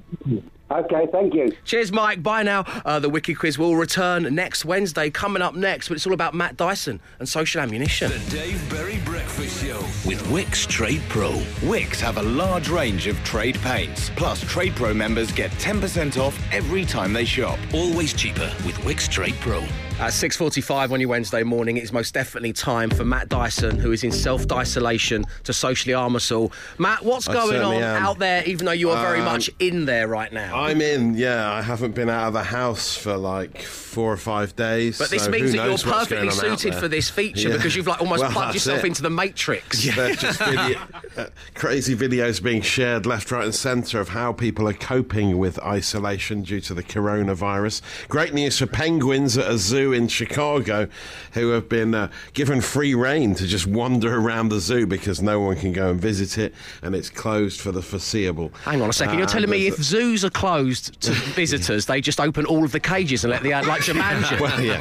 Okay, 0.71 1.07
thank 1.13 1.35
you. 1.35 1.53
Cheers, 1.65 1.93
Mike. 1.93 2.23
Bye 2.23 2.43
now. 2.43 2.65
Uh, 2.85 2.99
the 2.99 3.11
Wiki 3.11 3.35
Quiz 3.35 3.59
will 3.59 3.77
return 3.77 4.35
next 4.35 4.65
Wednesday. 4.65 5.11
Coming 5.11 5.43
up 5.43 5.55
next, 5.55 5.89
but 5.89 5.97
it's 5.97 6.07
all 6.07 6.15
about 6.15 6.35
Matt 6.35 6.57
Dyson 6.57 7.01
and 7.19 7.29
social 7.29 7.61
ammunition. 7.61 8.11
The 8.11 8.31
Dave 8.31 8.71
Berry 8.71 8.99
Breakfast 9.05 9.63
Show 9.63 9.81
with 10.09 10.23
Wickes 10.29 10.67
Trade 10.67 11.03
Pro. 11.11 11.33
Wickes 11.61 12.01
have 12.01 12.17
a 12.17 12.23
large 12.23 12.71
range 12.71 13.07
of 13.07 13.23
trade 13.25 13.57
paints. 13.61 14.11
Plus, 14.17 14.41
Trade 14.41 14.75
Pro 14.75 14.95
members 14.95 15.31
get 15.33 15.51
10% 15.53 16.19
off 16.19 16.39
every 16.51 16.85
time 16.87 17.13
they 17.13 17.27
shop. 17.27 17.59
Always 17.75 18.15
cheaper 18.15 18.51
with 18.65 18.77
Wickes 18.79 19.09
Trade 19.09 19.37
Pro. 19.41 19.63
At 20.01 20.11
6.45 20.11 20.91
on 20.91 21.01
your 21.01 21.09
Wednesday 21.09 21.45
morning, 21.45 21.77
it's 21.77 21.93
most 21.93 22.13
definitely 22.13 22.53
time 22.53 22.91
for 22.91 23.05
Matt 23.05 23.29
Dyson, 23.29 23.79
who 23.79 23.93
is 23.93 24.03
in 24.03 24.11
self-isolation, 24.11 25.25
to 25.45 25.53
socially 25.53 25.95
arm 25.95 26.17
us 26.17 26.31
all. 26.33 26.53
Matt, 26.79 27.05
what's 27.05 27.29
I 27.29 27.33
going 27.33 27.63
on 27.63 27.75
am. 27.77 28.03
out 28.03 28.19
there, 28.19 28.43
even 28.45 28.67
though 28.67 28.73
you 28.73 28.91
are 28.91 29.01
very 29.01 29.21
Um, 29.21 29.25
much 29.27 29.49
in 29.61 29.87
there 29.87 30.09
right 30.09 30.31
now? 30.33 30.61
I'm 30.61 30.81
in, 30.83 31.15
yeah. 31.15 31.51
I 31.51 31.63
haven't 31.63 31.95
been 31.95 32.11
out 32.11 32.27
of 32.27 32.33
the 32.35 32.43
house 32.43 32.97
for 32.97 33.17
like 33.17 33.63
four 33.63 34.13
or 34.13 34.17
five 34.17 34.55
days. 34.57 34.99
but 34.99 35.11
this 35.11 35.25
so 35.27 35.31
means 35.31 35.53
that 35.53 35.65
you're 35.65 35.79
perfectly 35.79 36.27
going 36.29 36.41
on 36.41 36.51
out 36.51 36.61
suited 36.61 36.75
for 36.79 36.89
this 36.89 37.09
feature 37.09 37.51
Yeah. 37.51 37.57
because 37.57 37.77
you've 37.77 37.87
like 37.87 38.01
almost 38.01 38.23
Well, 38.23 38.33
plugged 38.33 38.55
yourself 38.55 38.81
it. 38.85 38.89
into 38.89 39.03
the 39.03 39.11
Matrix. 39.11 39.85
There's 39.95 40.17
just 40.19 40.39
video, 40.45 40.81
uh, 41.17 41.27
crazy 41.55 41.95
videos 41.95 42.43
being 42.43 42.63
shared 42.63 43.07
left, 43.07 43.31
right, 43.31 43.45
and 43.45 43.55
centre 43.55 44.01
of 44.01 44.09
how 44.09 44.33
people 44.33 44.69
are 44.69 44.73
coping 44.75 45.39
with 45.39 45.59
isolation 45.61 46.43
due 46.43 46.61
to 46.63 46.75
the 46.75 46.83
coronavirus. 46.83 47.81
Great 48.09 48.35
news 48.35 48.59
for 48.59 48.67
penguins 48.67 49.39
at 49.39 49.49
a 49.49 49.57
zoo 49.57 49.84
in 49.93 50.09
Chicago 50.09 50.89
who 51.33 51.51
have 51.51 51.69
been 51.69 51.95
uh, 51.95 52.11
given 52.33 52.61
free 52.61 52.95
rein 52.95 53.35
to 53.37 53.47
just 53.47 53.67
wander 53.67 54.15
around 54.17 54.49
the 54.49 54.61
zoo 54.61 54.87
because 54.87 55.21
no 55.23 55.41
one 55.41 55.57
can 55.57 55.73
go 55.73 55.91
and 55.91 56.01
visit 56.01 56.39
it 56.39 56.55
and 56.83 56.95
it's 56.95 57.11
closed 57.11 57.61
for 57.61 57.73
the 57.73 57.83
foreseeable. 57.83 58.51
Hang 58.65 58.81
on 58.83 58.91
a 58.91 58.93
second. 58.93 59.19
You're 59.19 59.27
Uh, 59.27 59.31
telling 59.31 59.51
me 59.51 59.67
if 59.67 59.77
zoos 59.77 60.25
are 60.25 60.31
closed 60.31 61.01
to 61.03 61.13
visitors, 61.13 61.87
they 61.87 62.01
just 62.01 62.21
open 62.21 62.47
all 62.47 62.65
of 62.65 62.73
the 62.73 62.81
cages 62.81 63.25
and 63.25 63.31
let 63.31 63.43
the 63.43 63.51
like 63.51 63.83
Jumanji? 63.89 64.41
Well, 64.41 64.61
yeah, 64.61 64.81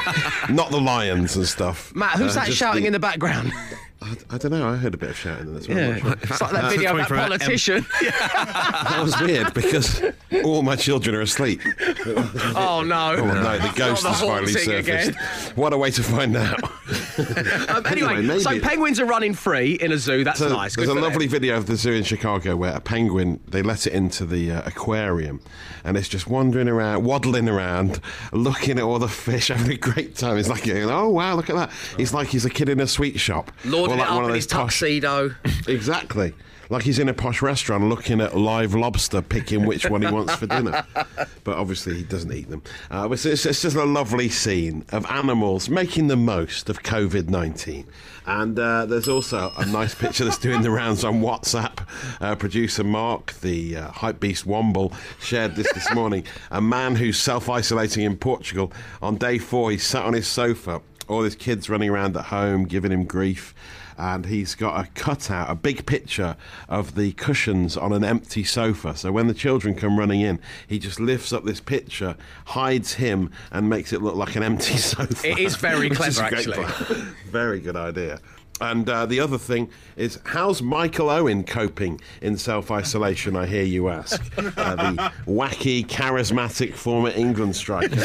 not 0.49 0.71
the 0.71 0.79
lions 0.81 1.35
and 1.35 1.47
stuff. 1.47 1.93
Matt, 1.95 2.17
who's 2.17 2.35
Uh, 2.37 2.45
that 2.45 2.53
shouting 2.53 2.81
the- 2.83 2.87
in 2.87 2.93
the 2.93 2.99
background? 2.99 3.51
I, 4.03 4.35
I 4.35 4.37
don't 4.37 4.51
know. 4.51 4.67
I 4.67 4.75
heard 4.75 4.93
a 4.93 4.97
bit 4.97 5.09
of 5.11 5.17
shouting 5.17 5.47
in 5.47 5.53
this 5.55 5.67
one. 5.67 5.77
Yeah, 5.77 5.97
sure. 5.97 6.13
it's 6.21 6.41
like 6.41 6.51
that 6.51 6.65
Uh, 6.65 6.69
video 6.69 6.97
of 6.97 6.97
coming 6.97 6.97
that 7.01 7.07
from 7.07 7.17
a 7.17 7.21
M- 7.21 7.27
politician. 7.29 7.85
That 8.03 8.99
was 9.01 9.19
weird 9.21 9.53
because 9.53 10.01
all 10.43 10.61
my 10.61 10.75
children 10.75 11.15
are 11.15 11.21
asleep. 11.21 11.61
oh 12.55 12.83
no! 12.85 13.15
Oh 13.17 13.25
no, 13.25 13.57
the 13.57 13.71
ghost 13.75 14.03
the 14.03 14.09
has 14.11 14.21
finally 14.21 14.51
surfaced. 14.51 15.09
again. 15.09 15.53
What 15.55 15.73
a 15.73 15.77
way 15.77 15.91
to 15.91 16.03
find 16.03 16.35
out. 16.35 16.59
Um, 17.15 17.85
anyway, 17.85 18.15
Anyway, 18.17 18.39
so 18.39 18.59
penguins 18.59 18.99
are 18.99 19.05
running 19.05 19.33
free 19.33 19.73
in 19.73 19.91
a 19.91 19.97
zoo. 19.97 20.23
That's 20.23 20.39
So 20.39 20.49
nice. 20.49 20.75
There's 20.75 20.87
Good 20.89 20.97
a 20.97 21.01
lovely 21.01 21.27
them. 21.27 21.31
video 21.31 21.57
of 21.57 21.67
the 21.67 21.75
zoo 21.75 21.91
in 21.93 22.03
Chicago 22.03 22.55
where 22.55 22.73
a 22.75 22.79
penguin 22.81 23.39
they 23.47 23.61
let 23.61 23.85
it 23.87 23.93
into 23.93 24.25
the 24.25 24.51
uh, 24.51 24.61
aquarium, 24.65 25.39
and 25.83 25.95
it's 25.95 26.07
just 26.09 26.27
wandering 26.27 26.67
around, 26.67 27.03
waddling 27.03 27.47
around, 27.47 27.99
looking 28.31 28.77
at 28.79 28.83
all 28.83 28.97
the 28.99 29.07
fish, 29.07 29.47
having 29.49 29.71
a 29.71 29.77
great 29.77 30.15
time. 30.15 30.37
It's 30.37 30.49
like, 30.49 30.67
oh 30.67 31.09
wow, 31.09 31.35
look 31.35 31.49
at 31.49 31.55
that! 31.55 31.71
It's 31.99 32.13
like 32.13 32.29
he's 32.29 32.45
a 32.45 32.49
kid 32.49 32.67
in 32.69 32.79
a 32.79 32.87
sweet 32.87 33.19
shop, 33.19 33.51
Lording 33.63 33.92
Like 33.97 34.09
one 34.09 34.23
of 34.25 34.29
those 34.31 34.47
tuxedo. 34.47 35.35
Exactly. 35.67 36.33
Like 36.69 36.83
he's 36.83 36.97
in 36.97 37.09
a 37.09 37.13
posh 37.13 37.41
restaurant 37.41 37.89
looking 37.89 38.21
at 38.21 38.35
live 38.35 38.73
lobster, 38.73 39.21
picking 39.21 39.65
which 39.65 39.89
one 39.89 40.01
he 40.01 40.11
wants 40.11 40.35
for 40.35 40.47
dinner. 40.47 40.85
But 41.43 41.57
obviously 41.57 41.95
he 41.95 42.03
doesn't 42.03 42.31
eat 42.31 42.49
them. 42.49 42.63
Uh, 42.89 43.09
but 43.09 43.25
it's, 43.25 43.45
it's 43.45 43.61
just 43.61 43.75
a 43.75 43.83
lovely 43.83 44.29
scene 44.29 44.85
of 44.93 45.05
animals 45.07 45.67
making 45.69 46.07
the 46.07 46.15
most 46.15 46.69
of 46.69 46.83
COVID 46.83 47.27
19. 47.27 47.85
And 48.25 48.57
uh, 48.57 48.85
there's 48.85 49.09
also 49.09 49.51
a 49.57 49.65
nice 49.65 49.93
picture 49.93 50.23
that's 50.23 50.37
doing 50.37 50.61
the 50.61 50.71
rounds 50.71 51.03
on 51.03 51.21
WhatsApp. 51.21 51.85
Uh, 52.21 52.35
producer 52.35 52.85
Mark, 52.85 53.33
the 53.41 53.75
uh, 53.75 53.91
hype 53.91 54.21
beast 54.21 54.47
Womble, 54.47 54.93
shared 55.19 55.57
this 55.57 55.71
this 55.73 55.93
morning. 55.93 56.23
A 56.49 56.61
man 56.61 56.95
who's 56.95 57.19
self 57.19 57.49
isolating 57.49 58.05
in 58.05 58.15
Portugal. 58.15 58.71
On 59.01 59.17
day 59.17 59.37
four, 59.37 59.69
he 59.69 59.77
sat 59.77 60.05
on 60.05 60.13
his 60.13 60.27
sofa, 60.27 60.81
all 61.09 61.23
his 61.23 61.35
kids 61.35 61.69
running 61.69 61.89
around 61.89 62.15
at 62.15 62.25
home, 62.25 62.63
giving 62.63 62.93
him 62.93 63.03
grief 63.03 63.53
and 63.97 64.25
he's 64.25 64.55
got 64.55 64.83
a 64.83 64.89
cutout, 64.91 65.49
a 65.49 65.55
big 65.55 65.85
picture 65.85 66.35
of 66.69 66.95
the 66.95 67.11
cushions 67.13 67.77
on 67.77 67.93
an 67.93 68.03
empty 68.03 68.43
sofa. 68.43 68.95
So 68.95 69.11
when 69.11 69.27
the 69.27 69.33
children 69.33 69.75
come 69.75 69.97
running 69.99 70.21
in, 70.21 70.39
he 70.67 70.79
just 70.79 70.99
lifts 70.99 71.33
up 71.33 71.43
this 71.43 71.59
picture, 71.59 72.15
hides 72.47 72.93
him, 72.93 73.31
and 73.51 73.69
makes 73.69 73.93
it 73.93 74.01
look 74.01 74.15
like 74.15 74.35
an 74.35 74.43
empty 74.43 74.77
sofa. 74.77 75.27
It 75.27 75.39
is 75.39 75.55
very 75.55 75.89
clever, 75.89 76.27
great 76.29 76.47
actually. 76.47 77.01
very 77.29 77.59
good 77.59 77.75
idea. 77.75 78.19
And 78.61 78.87
uh, 78.87 79.05
the 79.05 79.19
other 79.19 79.37
thing 79.37 79.69
is, 79.95 80.19
how's 80.25 80.61
Michael 80.61 81.09
Owen 81.09 81.43
coping 81.43 81.99
in 82.21 82.37
self 82.37 82.71
isolation? 82.71 83.35
I 83.35 83.45
hear 83.45 83.63
you 83.63 83.89
ask. 83.89 84.21
Uh, 84.63 84.75
the 84.75 85.11
wacky, 85.25 85.85
charismatic 85.85 86.73
former 86.73 87.09
England 87.09 87.55
striker. 87.55 88.03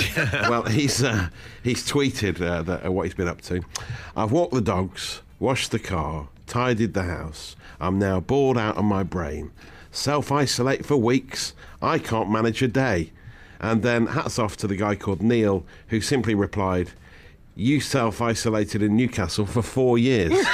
well, 0.49 0.63
he's 0.63 1.03
uh, 1.03 1.29
he's 1.63 1.87
tweeted 1.89 2.41
uh, 2.41 2.63
that, 2.63 2.87
uh, 2.87 2.91
what 2.91 3.05
he's 3.05 3.15
been 3.15 3.29
up 3.29 3.41
to. 3.43 3.63
I've 4.17 4.33
walked 4.33 4.55
the 4.55 4.61
dogs, 4.61 5.21
washed 5.39 5.71
the 5.71 5.79
car, 5.79 6.29
tidied 6.47 6.95
the 6.95 7.05
house. 7.05 7.57
I'm 7.81 7.99
now 7.99 8.21
bored 8.21 8.59
out 8.59 8.77
of 8.77 8.85
my 8.85 9.03
brain. 9.03 9.51
Self 9.91 10.31
isolate 10.31 10.85
for 10.85 10.97
weeks. 10.97 11.55
I 11.81 11.99
can't 11.99 12.31
manage 12.31 12.63
a 12.63 12.69
day. 12.69 13.13
And 13.61 13.83
then 13.83 14.07
hats 14.07 14.39
off 14.39 14.57
to 14.59 14.67
the 14.67 14.77
guy 14.77 14.95
called 14.95 15.21
Neil, 15.23 15.65
who 15.89 16.01
simply 16.01 16.35
replied, 16.35 16.93
You 17.57 17.81
self 17.81 18.21
isolated 18.21 18.83
in 18.83 18.97
Newcastle 18.97 19.47
for 19.47 19.63
four 19.63 19.99
years. 19.99 20.31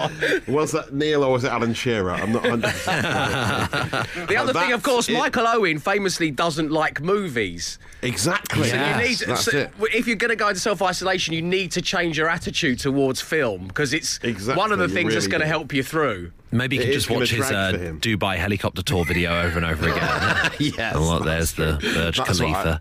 was 0.48 0.72
that 0.72 0.90
Neil 0.92 1.24
or 1.24 1.32
was 1.32 1.44
it 1.44 1.50
Alan 1.50 1.74
Shearer? 1.74 2.12
I'm 2.12 2.32
not 2.32 2.44
100%. 2.44 4.06
The 4.28 4.36
other 4.36 4.52
thing, 4.52 4.72
of 4.72 4.82
course, 4.82 5.08
it. 5.08 5.14
Michael 5.14 5.46
Owen 5.46 5.78
famously 5.78 6.30
doesn't 6.30 6.70
like 6.70 7.00
movies. 7.00 7.78
Exactly. 8.02 8.68
So 8.68 8.76
you 8.76 9.08
need, 9.08 9.18
That's 9.18 9.44
so 9.44 9.58
it. 9.58 9.70
if 9.92 10.06
you're 10.06 10.16
going 10.16 10.30
to 10.30 10.36
go 10.36 10.48
into 10.48 10.60
self 10.60 10.80
isolation, 10.82 11.34
you 11.34 11.42
need 11.42 11.72
to 11.72 11.82
change 11.82 12.16
your 12.16 12.28
attitude 12.28 12.78
towards 12.78 13.20
film 13.20 13.66
because 13.66 13.92
it's 13.92 14.18
Exactly, 14.22 14.56
one 14.58 14.70
of 14.72 14.78
the 14.78 14.86
you 14.86 14.94
things 14.94 15.14
that's 15.14 15.26
going 15.26 15.40
to 15.40 15.46
help 15.48 15.72
you 15.72 15.82
through. 15.82 16.30
Maybe 16.52 16.76
you 16.76 16.82
can 16.82 16.90
is 16.90 16.96
just 17.06 17.10
watch 17.10 17.30
his 17.30 17.50
uh. 17.50 17.72
Dubai 18.00 18.36
helicopter 18.36 18.82
tour 18.82 19.04
video 19.04 19.42
over 19.42 19.58
and 19.58 19.66
over 19.66 19.88
again. 19.88 20.50
Yes, 20.60 20.94
And 20.94 21.04
look, 21.04 21.24
that's 21.24 21.52
there's 21.52 21.80
the 21.80 21.92
Burj 21.94 22.16
That's 22.18 22.40
what 22.40 22.48
I- 22.48 22.52
Khalifa. 22.62 22.80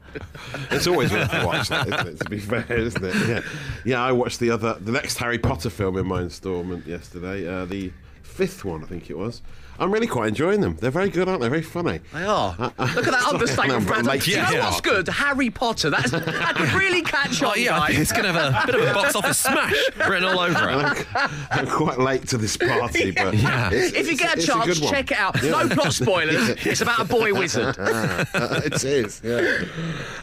It's 0.71 0.87
always 0.87 1.11
worth 1.11 1.33
a 1.33 1.45
watch, 1.45 1.69
that, 1.69 1.87
isn't 1.87 2.07
it? 2.07 2.19
To 2.19 2.29
be 2.29 2.39
fair, 2.39 2.71
isn't 2.71 3.03
it? 3.03 3.27
Yeah, 3.27 3.41
yeah. 3.85 4.03
I 4.03 4.11
watched 4.11 4.39
the 4.39 4.51
other, 4.51 4.75
the 4.75 4.91
next 4.91 5.17
Harry 5.17 5.37
Potter 5.39 5.69
film 5.69 5.97
in 5.97 6.05
my 6.07 6.21
instalment 6.21 6.85
yesterday. 6.87 7.47
Uh, 7.47 7.65
the 7.65 7.91
fifth 8.23 8.63
one, 8.63 8.83
I 8.83 8.87
think 8.87 9.09
it 9.09 9.17
was. 9.17 9.41
I'm 9.79 9.91
really 9.91 10.07
quite 10.07 10.29
enjoying 10.29 10.61
them. 10.61 10.75
They're 10.79 10.91
very 10.91 11.09
good, 11.09 11.27
aren't 11.29 11.41
they? 11.41 11.49
Very 11.49 11.61
funny. 11.61 11.99
They 12.13 12.23
are. 12.23 12.55
Uh, 12.57 12.69
uh, 12.79 12.91
Look 12.95 13.07
at 13.07 13.11
that 13.13 13.21
sorry, 13.21 13.33
understatement. 13.33 13.73
I'm 13.81 13.85
Fran. 14.03 14.19
Do 14.19 14.31
you 14.31 14.37
to 14.37 14.41
know 14.43 14.51
the 14.51 14.59
what's 14.59 14.81
good? 14.81 15.07
Harry 15.07 15.49
Potter. 15.49 15.89
That's 15.89 16.11
that 16.11 16.75
really 16.77 17.01
catch 17.01 17.41
on, 17.43 17.51
Oh, 17.51 17.55
yeah, 17.55 17.79
guys. 17.79 17.97
it's 17.99 18.11
going 18.11 18.25
to 18.25 18.33
have 18.33 18.63
a 18.63 18.65
bit 18.71 18.75
of 18.81 18.87
a 18.89 18.93
box 18.93 19.15
office 19.15 19.37
smash 19.37 19.73
written 20.07 20.23
all 20.25 20.39
over 20.39 20.69
it. 20.69 21.07
I'm, 21.15 21.29
I'm 21.51 21.67
quite 21.67 21.99
late 21.99 22.27
to 22.29 22.37
this 22.37 22.57
party, 22.57 23.11
but 23.17 23.33
Yeah. 23.35 23.67
it's- 23.71 23.93
If 23.93 24.09
you 24.09 24.17
get 24.17 24.35
a 24.35 24.37
it's 24.39 24.47
chance, 24.47 24.65
good 24.65 24.83
one. 24.83 24.93
check 24.93 25.11
it 25.11 25.17
out. 25.17 25.41
No 25.43 25.67
plot 25.69 25.93
spoilers. 25.93 26.49
It's 26.67 26.81
about 26.81 26.99
a 26.99 27.05
boy 27.05 27.33
wizard. 27.33 27.75
it 27.79 28.83
is, 28.83 29.21
yeah. 29.23 29.63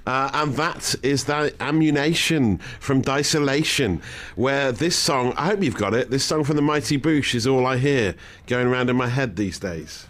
Uh, 0.07 0.31
and 0.35 0.55
that 0.57 0.95
is 1.03 1.25
that 1.25 1.55
ammunition 1.61 2.59
from 2.81 3.01
Disolation, 3.01 4.01
where 4.37 4.73
this 4.73 4.97
song, 4.97 5.33
I 5.37 5.47
hope 5.47 5.63
you've 5.63 5.77
got 5.77 5.95
it, 5.95 6.11
this 6.11 6.25
song 6.25 6.45
from 6.45 6.57
the 6.57 6.63
Mighty 6.63 6.99
Boosh 6.99 7.35
is 7.35 7.47
all 7.47 7.67
I 7.67 7.79
hear 7.79 8.15
going 8.47 8.67
around 8.67 8.91
in 8.91 8.97
my 8.97 9.09
head 9.09 9.37
these 9.45 9.59
days. 9.59 10.07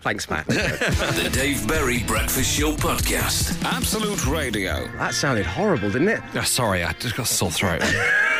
Thanks, 0.00 0.28
Matt. 0.30 0.46
The 0.48 1.30
Dave 1.32 1.68
Berry 1.68 2.02
Breakfast 2.04 2.58
Show 2.58 2.72
Podcast. 2.72 3.62
Absolute 3.64 4.26
Radio. 4.26 4.88
That 4.96 5.14
sounded 5.14 5.46
horrible, 5.46 5.90
didn't 5.90 6.08
it? 6.08 6.20
Oh, 6.34 6.42
sorry, 6.42 6.82
I 6.82 6.92
just 6.94 7.14
got 7.16 7.26
a 7.26 7.32
sore 7.32 7.52
throat. 7.52 7.82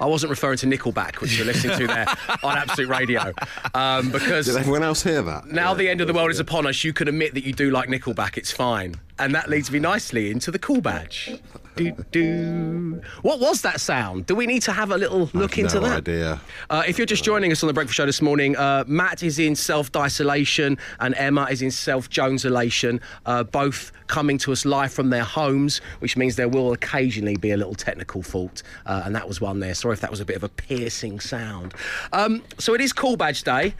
I 0.00 0.06
wasn't 0.06 0.30
referring 0.30 0.58
to 0.58 0.66
Nickelback, 0.66 1.20
which 1.20 1.36
you're 1.36 1.46
listening 1.46 1.78
to 1.78 1.86
there 1.86 2.06
on 2.42 2.56
Absolute 2.58 2.88
Radio, 2.88 3.32
um, 3.74 4.10
because 4.10 4.46
Did 4.46 4.56
everyone 4.56 4.82
else 4.82 5.02
hear 5.02 5.22
that? 5.22 5.46
now 5.46 5.74
the 5.74 5.88
end 5.88 6.00
of 6.00 6.06
the 6.06 6.12
world 6.12 6.30
is 6.30 6.40
upon 6.40 6.66
us. 6.66 6.82
You 6.84 6.92
can 6.92 7.08
admit 7.08 7.34
that 7.34 7.44
you 7.44 7.52
do 7.52 7.70
like 7.70 7.88
Nickelback. 7.88 8.36
It's 8.36 8.50
fine, 8.52 8.96
and 9.18 9.34
that 9.34 9.48
leads 9.48 9.70
me 9.70 9.78
nicely 9.78 10.30
into 10.30 10.50
the 10.50 10.58
cool 10.58 10.80
badge. 10.80 11.38
Do, 11.74 11.92
do. 12.10 13.00
What 13.22 13.40
was 13.40 13.62
that 13.62 13.80
sound? 13.80 14.26
Do 14.26 14.34
we 14.34 14.46
need 14.46 14.60
to 14.62 14.72
have 14.72 14.90
a 14.90 14.96
little 14.98 15.30
look 15.32 15.56
into 15.58 15.76
no 15.76 15.88
that? 15.88 15.98
idea. 15.98 16.40
Uh, 16.68 16.82
if 16.86 16.98
you're 16.98 17.06
just 17.06 17.24
joining 17.24 17.50
us 17.50 17.62
on 17.62 17.66
the 17.66 17.72
Breakfast 17.72 17.96
Show 17.96 18.04
this 18.04 18.20
morning, 18.20 18.56
uh, 18.56 18.84
Matt 18.86 19.22
is 19.22 19.38
in 19.38 19.56
self-isolation 19.56 20.76
and 21.00 21.14
Emma 21.14 21.46
is 21.50 21.62
in 21.62 21.70
self-Jonesolation, 21.70 23.00
uh, 23.24 23.44
both 23.44 23.90
coming 24.06 24.36
to 24.38 24.52
us 24.52 24.66
live 24.66 24.92
from 24.92 25.08
their 25.08 25.24
homes, 25.24 25.80
which 26.00 26.14
means 26.16 26.36
there 26.36 26.48
will 26.48 26.74
occasionally 26.74 27.36
be 27.36 27.52
a 27.52 27.56
little 27.56 27.74
technical 27.74 28.22
fault, 28.22 28.62
uh, 28.84 29.02
and 29.06 29.14
that 29.14 29.26
was 29.26 29.40
one 29.40 29.60
there. 29.60 29.74
Sorry 29.74 29.94
if 29.94 30.00
that 30.00 30.10
was 30.10 30.20
a 30.20 30.26
bit 30.26 30.36
of 30.36 30.44
a 30.44 30.50
piercing 30.50 31.20
sound. 31.20 31.72
Um, 32.12 32.42
so 32.58 32.74
it 32.74 32.82
is 32.82 32.92
Cool 32.92 33.16
Badge 33.16 33.44
Day. 33.44 33.74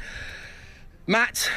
Matt, 1.06 1.50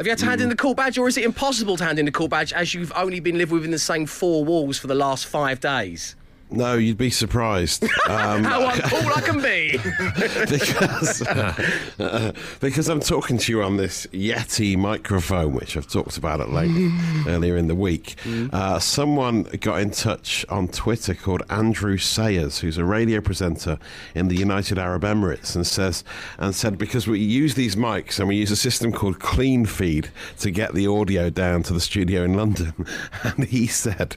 have 0.00 0.06
you 0.06 0.12
had 0.12 0.18
to 0.18 0.24
hand 0.24 0.40
in 0.40 0.46
mm. 0.46 0.52
the 0.52 0.56
cool 0.56 0.72
badge, 0.72 0.96
or 0.96 1.08
is 1.08 1.18
it 1.18 1.24
impossible 1.24 1.76
to 1.76 1.84
hand 1.84 1.98
in 1.98 2.06
the 2.06 2.10
cool 2.10 2.26
badge 2.26 2.54
as 2.54 2.72
you've 2.72 2.90
only 2.96 3.20
been 3.20 3.36
living 3.36 3.52
within 3.52 3.70
the 3.70 3.78
same 3.78 4.06
four 4.06 4.42
walls 4.46 4.78
for 4.78 4.86
the 4.86 4.94
last 4.94 5.26
five 5.26 5.60
days? 5.60 6.16
No, 6.52 6.74
you'd 6.74 6.98
be 6.98 7.10
surprised. 7.10 7.84
Um, 8.10 8.42
How 8.42 8.68
uncool 8.68 9.16
I 9.16 9.20
can 9.20 9.40
be! 9.40 9.78
because, 10.50 11.22
uh, 11.22 12.32
because 12.60 12.88
I'm 12.88 12.98
talking 12.98 13.38
to 13.38 13.52
you 13.52 13.62
on 13.62 13.76
this 13.76 14.08
Yeti 14.08 14.76
microphone, 14.76 15.52
which 15.54 15.76
I've 15.76 15.86
talked 15.86 16.16
about 16.16 16.40
at 16.40 16.50
length 16.50 17.28
earlier 17.28 17.56
in 17.56 17.68
the 17.68 17.76
week. 17.76 18.16
Uh, 18.52 18.80
someone 18.80 19.44
got 19.60 19.80
in 19.80 19.92
touch 19.92 20.44
on 20.48 20.66
Twitter 20.66 21.14
called 21.14 21.44
Andrew 21.50 21.98
Sayers, 21.98 22.58
who's 22.58 22.78
a 22.78 22.84
radio 22.84 23.20
presenter 23.20 23.78
in 24.16 24.26
the 24.26 24.34
United 24.36 24.76
Arab 24.76 25.02
Emirates, 25.02 25.54
and 25.54 25.64
says 25.64 26.02
and 26.36 26.52
said 26.52 26.76
because 26.78 27.06
we 27.06 27.20
use 27.20 27.54
these 27.54 27.76
mics 27.76 28.18
and 28.18 28.26
we 28.26 28.34
use 28.34 28.50
a 28.50 28.56
system 28.56 28.90
called 28.90 29.20
Clean 29.20 29.64
Feed 29.66 30.10
to 30.40 30.50
get 30.50 30.74
the 30.74 30.88
audio 30.88 31.30
down 31.30 31.62
to 31.64 31.72
the 31.72 31.80
studio 31.80 32.24
in 32.24 32.34
London, 32.34 32.74
and 33.22 33.44
he 33.44 33.68
said, 33.68 34.16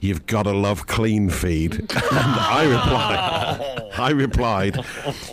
"You've 0.00 0.26
got 0.26 0.44
to 0.44 0.52
love 0.52 0.86
Clean 0.86 1.28
Feed." 1.28 1.71
And 1.78 1.90
I 1.90 2.64
replied, 2.64 3.92
I 3.98 4.10
replied, 4.10 4.84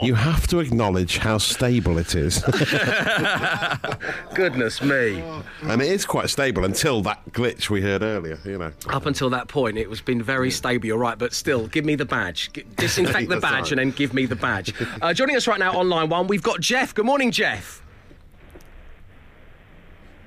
"You 0.02 0.16
have 0.16 0.48
to 0.48 0.60
acknowledge 0.60 1.18
how 1.18 1.38
stable 1.38 1.98
it 1.98 2.16
is." 2.16 2.44
Goodness 4.34 4.82
me. 4.82 5.22
and 5.64 5.82
it 5.82 5.88
is 5.92 6.06
quite 6.06 6.30
stable 6.30 6.64
until 6.66 7.02
that 7.04 7.32
glitch 7.32 7.70
we 7.70 7.82
heard 7.82 8.02
earlier, 8.04 8.40
you 8.46 8.58
know. 8.58 8.72
Up 8.90 9.06
until 9.06 9.30
that 9.32 9.48
point, 9.48 9.78
it 9.78 9.90
was 9.90 10.02
been 10.02 10.22
very 10.22 10.52
stable. 10.52 10.86
You're 10.88 10.98
right, 10.98 11.18
but 11.18 11.34
still, 11.34 11.68
give 11.68 11.86
me 11.86 11.96
the 11.96 12.06
badge. 12.06 12.52
G- 12.54 12.64
Disinfect 12.78 13.30
the 13.30 13.40
badge 13.40 13.54
right. 13.64 13.72
and 13.74 13.80
then 13.80 13.92
give 13.92 14.14
me 14.14 14.26
the 14.26 14.36
badge. 14.36 14.74
Uh, 15.02 15.14
joining 15.14 15.36
us 15.36 15.48
right 15.48 15.60
now 15.60 15.78
on 15.78 15.90
line 15.90 16.10
one, 16.10 16.28
we've 16.28 16.44
got 16.44 16.60
Jeff. 16.62 16.94
Good 16.94 17.06
morning, 17.06 17.32
Jeff. 17.32 17.82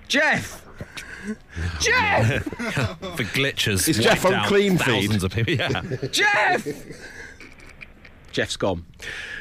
Jeff. 0.09 0.63
Jeff. 1.81 2.45
For 3.17 3.25
glitches. 3.25 3.89
Is 3.89 3.99
Jeff 3.99 4.25
wiped 4.25 4.37
on 4.37 4.47
clean 4.49 4.79
feed? 4.79 4.85
thousands 5.09 5.25
Of 5.25 5.33
people. 5.33 5.55
Yeah. 5.55 5.83
Jeff. 6.11 6.67
Jeff's 8.33 8.57
gone. 8.57 8.85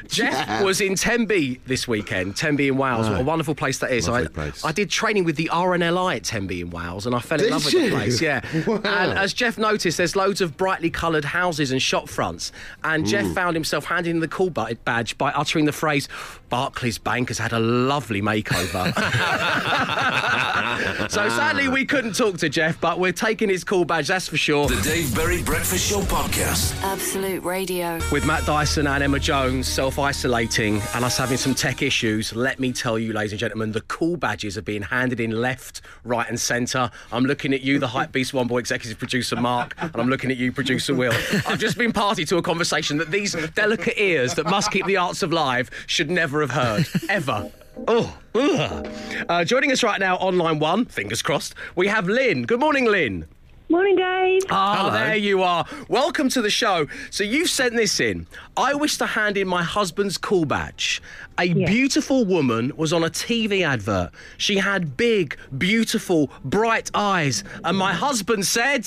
Jeff 0.08 0.62
was 0.62 0.80
in 0.80 0.94
Tenby 0.96 1.60
this 1.66 1.86
weekend, 1.88 2.36
Tenby 2.36 2.68
in 2.68 2.76
Wales. 2.76 3.08
What 3.08 3.20
a 3.20 3.24
wonderful 3.24 3.54
place 3.54 3.78
that 3.78 3.92
is. 3.92 4.08
Lovely 4.08 4.26
I, 4.26 4.28
place. 4.28 4.64
I 4.64 4.72
did 4.72 4.90
training 4.90 5.24
with 5.24 5.36
the 5.36 5.48
RNLI 5.52 6.16
at 6.16 6.24
Tenby 6.24 6.60
in 6.60 6.70
Wales 6.70 7.06
and 7.06 7.14
I 7.14 7.20
fell 7.20 7.38
in 7.38 7.44
Did 7.44 7.52
love 7.52 7.64
with 7.64 7.74
you? 7.74 7.90
the 7.90 7.96
place. 7.96 8.20
Yeah. 8.20 8.40
Wow. 8.66 8.76
And 8.84 9.18
as 9.18 9.32
Jeff 9.32 9.58
noticed, 9.58 9.96
there's 9.98 10.14
loads 10.14 10.40
of 10.40 10.56
brightly 10.56 10.90
coloured 10.90 11.24
houses 11.24 11.72
and 11.72 11.82
shop 11.82 12.08
fronts. 12.08 12.52
And 12.84 13.06
Jeff 13.06 13.32
found 13.34 13.56
himself 13.56 13.84
handing 13.84 14.20
the 14.20 14.28
call 14.28 14.50
bu- 14.50 14.74
badge 14.84 15.18
by 15.18 15.30
uttering 15.32 15.64
the 15.64 15.72
phrase, 15.72 16.08
Barclays 16.48 16.98
Bank 16.98 17.28
has 17.28 17.38
had 17.38 17.52
a 17.52 17.58
lovely 17.58 18.22
makeover. 18.22 18.92
so 21.10 21.28
sadly, 21.28 21.68
we 21.68 21.84
couldn't 21.84 22.14
talk 22.14 22.38
to 22.38 22.48
Jeff, 22.48 22.80
but 22.80 22.98
we're 22.98 23.12
taking 23.12 23.48
his 23.48 23.64
call 23.64 23.84
badge, 23.84 24.08
that's 24.08 24.28
for 24.28 24.36
sure. 24.36 24.68
The 24.68 24.80
Dave 24.82 25.14
Berry 25.14 25.42
Breakfast 25.42 25.88
Show 25.90 26.00
Podcast. 26.02 26.80
Absolute 26.82 27.42
Radio. 27.42 27.98
With 28.10 28.26
Matt 28.26 28.44
Dyson 28.46 28.81
and 28.86 29.02
Emma 29.02 29.18
Jones 29.18 29.68
self 29.68 29.98
isolating 29.98 30.80
and 30.94 31.04
us 31.04 31.16
having 31.16 31.36
some 31.36 31.54
tech 31.54 31.82
issues, 31.82 32.34
let 32.34 32.58
me 32.58 32.72
tell 32.72 32.98
you, 32.98 33.12
ladies 33.12 33.32
and 33.32 33.38
gentlemen, 33.38 33.72
the 33.72 33.82
cool 33.82 34.16
badges 34.16 34.58
are 34.58 34.62
being 34.62 34.82
handed 34.82 35.20
in 35.20 35.30
left, 35.30 35.82
right, 36.04 36.28
and 36.28 36.38
centre. 36.40 36.90
I'm 37.12 37.24
looking 37.24 37.54
at 37.54 37.60
you, 37.60 37.78
the 37.78 37.86
Hype 37.86 38.12
Beast 38.12 38.34
One 38.34 38.46
Boy 38.46 38.58
executive 38.58 38.98
producer 38.98 39.36
Mark, 39.36 39.74
and 39.78 39.94
I'm 39.96 40.08
looking 40.08 40.30
at 40.30 40.36
you, 40.36 40.52
producer 40.52 40.94
Will. 40.94 41.12
I've 41.46 41.58
just 41.58 41.78
been 41.78 41.92
party 41.92 42.24
to 42.24 42.38
a 42.38 42.42
conversation 42.42 42.98
that 42.98 43.10
these 43.10 43.34
delicate 43.54 44.00
ears 44.00 44.34
that 44.34 44.46
must 44.46 44.70
keep 44.70 44.86
the 44.86 44.96
arts 44.96 45.22
alive 45.22 45.70
should 45.86 46.10
never 46.10 46.40
have 46.40 46.50
heard, 46.50 46.86
ever. 47.08 47.50
Oh. 47.86 48.16
Uh, 48.34 49.44
joining 49.44 49.70
us 49.70 49.82
right 49.82 50.00
now 50.00 50.16
on 50.16 50.38
line 50.38 50.58
one, 50.58 50.86
fingers 50.86 51.22
crossed, 51.22 51.54
we 51.76 51.88
have 51.88 52.08
Lynn. 52.08 52.42
Good 52.42 52.60
morning, 52.60 52.86
Lynn. 52.86 53.26
Morning, 53.68 53.96
Dave. 53.96 54.42
Ah, 54.50 54.90
there 54.90 55.16
you 55.16 55.42
are. 55.42 55.64
Welcome 55.88 56.28
to 56.30 56.42
the 56.42 56.50
show. 56.50 56.86
So 57.10 57.24
you've 57.24 57.48
sent 57.48 57.74
this 57.74 58.00
in. 58.00 58.26
I 58.56 58.74
wish 58.74 58.98
to 58.98 59.06
hand 59.06 59.38
in 59.38 59.48
my 59.48 59.62
husband's 59.62 60.18
call 60.18 60.44
badge. 60.44 61.00
A 61.38 61.54
beautiful 61.54 62.26
woman 62.26 62.72
was 62.76 62.92
on 62.92 63.02
a 63.02 63.08
TV 63.08 63.62
advert. 63.66 64.10
She 64.36 64.58
had 64.58 64.96
big, 64.96 65.38
beautiful, 65.56 66.30
bright 66.44 66.90
eyes, 66.92 67.44
and 67.64 67.76
my 67.78 67.94
husband 67.94 68.46
said. 68.46 68.86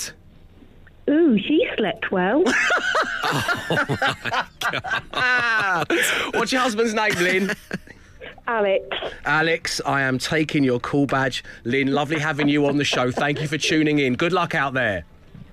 Ooh, 1.10 1.36
she 1.38 1.68
slept 1.76 2.10
well. 2.12 2.44
Ah, 5.12 5.84
what's 6.34 6.50
your 6.52 6.60
husband's 6.60 6.92
name, 6.94 7.14
Lynn? 7.14 7.50
Alex. 8.46 8.86
Alex, 9.24 9.80
I 9.84 10.02
am 10.02 10.18
taking 10.18 10.64
your 10.64 10.80
call 10.80 11.06
badge. 11.06 11.42
Lynn, 11.64 11.92
lovely 11.92 12.18
having 12.18 12.48
you 12.48 12.66
on 12.66 12.76
the 12.76 12.84
show. 12.84 13.10
Thank 13.10 13.40
you 13.40 13.48
for 13.48 13.58
tuning 13.58 13.98
in. 13.98 14.14
Good 14.14 14.32
luck 14.32 14.54
out 14.54 14.74
there. 14.74 15.04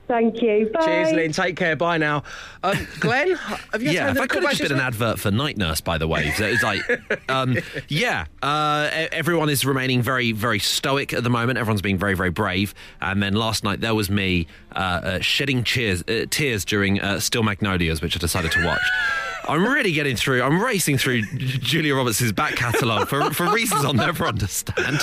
Thank 0.08 0.42
you. 0.42 0.70
Bye. 0.74 0.86
Cheers, 0.86 1.14
Lynn. 1.14 1.32
Take 1.32 1.56
care. 1.56 1.76
Bye 1.76 1.98
now. 1.98 2.24
Um, 2.62 2.88
Glenn, 3.00 3.32
have 3.72 3.82
you 3.82 3.92
Yeah, 3.92 4.12
if 4.12 4.20
I 4.20 4.28
could 4.28 4.44
have 4.44 4.52
just 4.52 4.62
been 4.62 4.74
an 4.74 4.80
advert 4.80 5.18
for 5.18 5.32
Night 5.32 5.58
Nurse, 5.58 5.80
by 5.80 5.98
the 5.98 6.08
way. 6.08 6.30
So 6.32 6.46
it's 6.46 6.62
like, 6.62 6.82
um, 7.30 7.58
yeah, 7.88 8.26
uh, 8.42 8.90
everyone 8.92 9.50
is 9.50 9.66
remaining 9.66 10.02
very, 10.02 10.34
very 10.34 10.60
stoic 10.60 11.14
at 11.14 11.24
the 11.24 11.30
moment. 11.30 11.58
Everyone's 11.58 11.82
being 11.82 11.98
very, 11.98 12.16
very 12.16 12.32
brave. 12.32 12.76
And 13.02 13.24
then 13.24 13.34
last 13.34 13.64
night 13.64 13.80
there 13.80 13.96
was 13.96 14.10
me 14.10 14.48
uh, 14.76 14.80
uh, 14.80 15.20
shedding 15.20 15.64
cheers, 15.64 16.04
uh, 16.04 16.26
tears 16.30 16.66
during 16.66 17.00
uh, 17.00 17.20
Steel 17.20 17.44
Magnolias, 17.44 18.02
which 18.02 18.16
I 18.16 18.20
decided 18.20 18.52
to 18.52 18.66
watch. 18.66 18.82
I'm 19.48 19.66
really 19.66 19.92
getting 19.92 20.16
through. 20.16 20.42
I'm 20.42 20.62
racing 20.62 20.98
through 20.98 21.22
Julia 21.38 21.96
Roberts' 21.96 22.32
back 22.32 22.56
catalogue 22.56 23.08
for, 23.08 23.32
for 23.34 23.52
reasons 23.52 23.84
I'll 23.86 23.94
never 23.94 24.26
understand. 24.26 25.00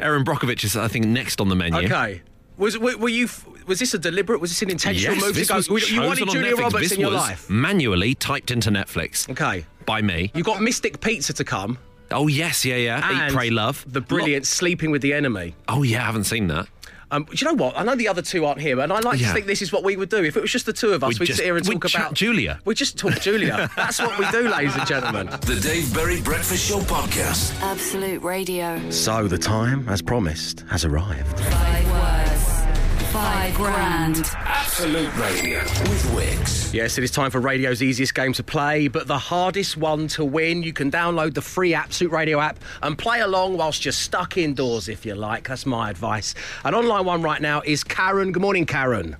Erin 0.00 0.24
Brockovich 0.24 0.64
is, 0.64 0.76
I 0.76 0.88
think, 0.88 1.06
next 1.06 1.40
on 1.40 1.48
the 1.48 1.54
menu. 1.56 1.84
Okay. 1.86 2.22
Was 2.56 2.78
were, 2.78 2.96
were 2.96 3.08
you? 3.08 3.28
Was 3.66 3.78
this 3.78 3.94
a 3.94 3.98
deliberate? 3.98 4.40
Was 4.40 4.50
this 4.50 4.62
an 4.62 4.70
intentional 4.70 5.14
Yes, 5.16 5.22
move 5.24 5.34
this 5.34 5.48
to 5.48 5.62
go? 5.62 5.74
was 5.74 5.90
you 5.90 6.00
wanted 6.02 6.28
Julia 6.28 6.52
Netflix. 6.52 6.58
Roberts 6.58 6.82
This 6.82 6.92
in 6.92 7.00
your 7.00 7.10
life. 7.10 7.48
manually 7.48 8.14
typed 8.14 8.50
into 8.50 8.70
Netflix 8.70 9.28
Okay. 9.30 9.64
by 9.86 10.02
me. 10.02 10.30
You 10.34 10.42
got 10.42 10.60
Mystic 10.60 11.00
Pizza 11.00 11.32
to 11.34 11.44
come. 11.44 11.78
Oh 12.10 12.26
yes, 12.28 12.64
yeah, 12.64 12.76
yeah. 12.76 13.08
and 13.08 13.30
Eat, 13.30 13.34
pray, 13.34 13.48
love. 13.50 13.84
The 13.90 14.00
brilliant 14.02 14.46
Sleeping 14.46 14.90
with 14.90 15.00
the 15.02 15.14
Enemy. 15.14 15.54
Oh 15.68 15.82
yeah, 15.82 16.02
I 16.02 16.06
haven't 16.06 16.24
seen 16.24 16.48
that. 16.48 16.66
Um, 17.12 17.24
do 17.24 17.36
you 17.36 17.44
know 17.46 17.52
what? 17.62 17.78
I 17.78 17.82
know 17.84 17.94
the 17.94 18.08
other 18.08 18.22
two 18.22 18.46
aren't 18.46 18.60
here, 18.60 18.80
and 18.80 18.90
I 18.92 18.98
like 19.00 19.18
to 19.18 19.32
think 19.32 19.46
this 19.46 19.60
is 19.60 19.70
what 19.70 19.84
we 19.84 19.96
would 19.96 20.08
do. 20.08 20.24
If 20.24 20.34
it 20.36 20.40
was 20.40 20.50
just 20.50 20.64
the 20.66 20.72
two 20.72 20.92
of 20.94 21.04
us, 21.04 21.10
We'd 21.10 21.20
we'd, 21.20 21.26
just- 21.26 21.36
sit 21.38 21.44
here 21.44 21.56
and 21.58 21.68
we'd 21.68 21.74
talk 21.80 21.90
chat 21.90 22.00
about 22.00 22.14
Julia. 22.14 22.58
We 22.64 22.74
just 22.74 22.96
talk 22.96 23.20
Julia. 23.20 23.70
That's 23.76 24.00
what 24.00 24.18
we 24.18 24.28
do, 24.30 24.48
ladies 24.48 24.74
and 24.74 24.86
gentlemen. 24.86 25.26
The 25.42 25.60
Dave 25.62 25.92
Berry 25.94 26.22
Breakfast 26.22 26.66
Show 26.68 26.78
Podcast. 26.80 27.60
Absolute 27.60 28.22
Radio. 28.22 28.90
So 28.90 29.28
the 29.28 29.38
time, 29.38 29.86
as 29.90 30.00
promised, 30.00 30.64
has 30.70 30.84
arrived. 30.86 31.38
Five 31.38 31.90
words. 31.90 32.51
Five 33.12 33.54
grand. 33.56 34.30
Absolute 34.36 35.14
Radio 35.18 35.58
with 35.58 36.02
Wickes. 36.14 36.72
Yes, 36.72 36.96
it 36.96 37.04
is 37.04 37.10
time 37.10 37.30
for 37.30 37.40
radio's 37.40 37.82
easiest 37.82 38.14
game 38.14 38.32
to 38.32 38.42
play, 38.42 38.88
but 38.88 39.06
the 39.06 39.18
hardest 39.18 39.76
one 39.76 40.08
to 40.08 40.24
win. 40.24 40.62
You 40.62 40.72
can 40.72 40.90
download 40.90 41.34
the 41.34 41.42
free 41.42 41.74
Absolute 41.74 42.10
Radio 42.10 42.40
app 42.40 42.58
and 42.80 42.96
play 42.96 43.20
along 43.20 43.58
whilst 43.58 43.84
you're 43.84 43.92
stuck 43.92 44.38
indoors, 44.38 44.88
if 44.88 45.04
you 45.04 45.14
like. 45.14 45.46
That's 45.46 45.66
my 45.66 45.90
advice. 45.90 46.34
And 46.64 46.74
online 46.74 47.04
one 47.04 47.20
right 47.20 47.42
now 47.42 47.60
is 47.66 47.84
Karen. 47.84 48.32
Good 48.32 48.40
morning, 48.40 48.64
Karen. 48.64 49.18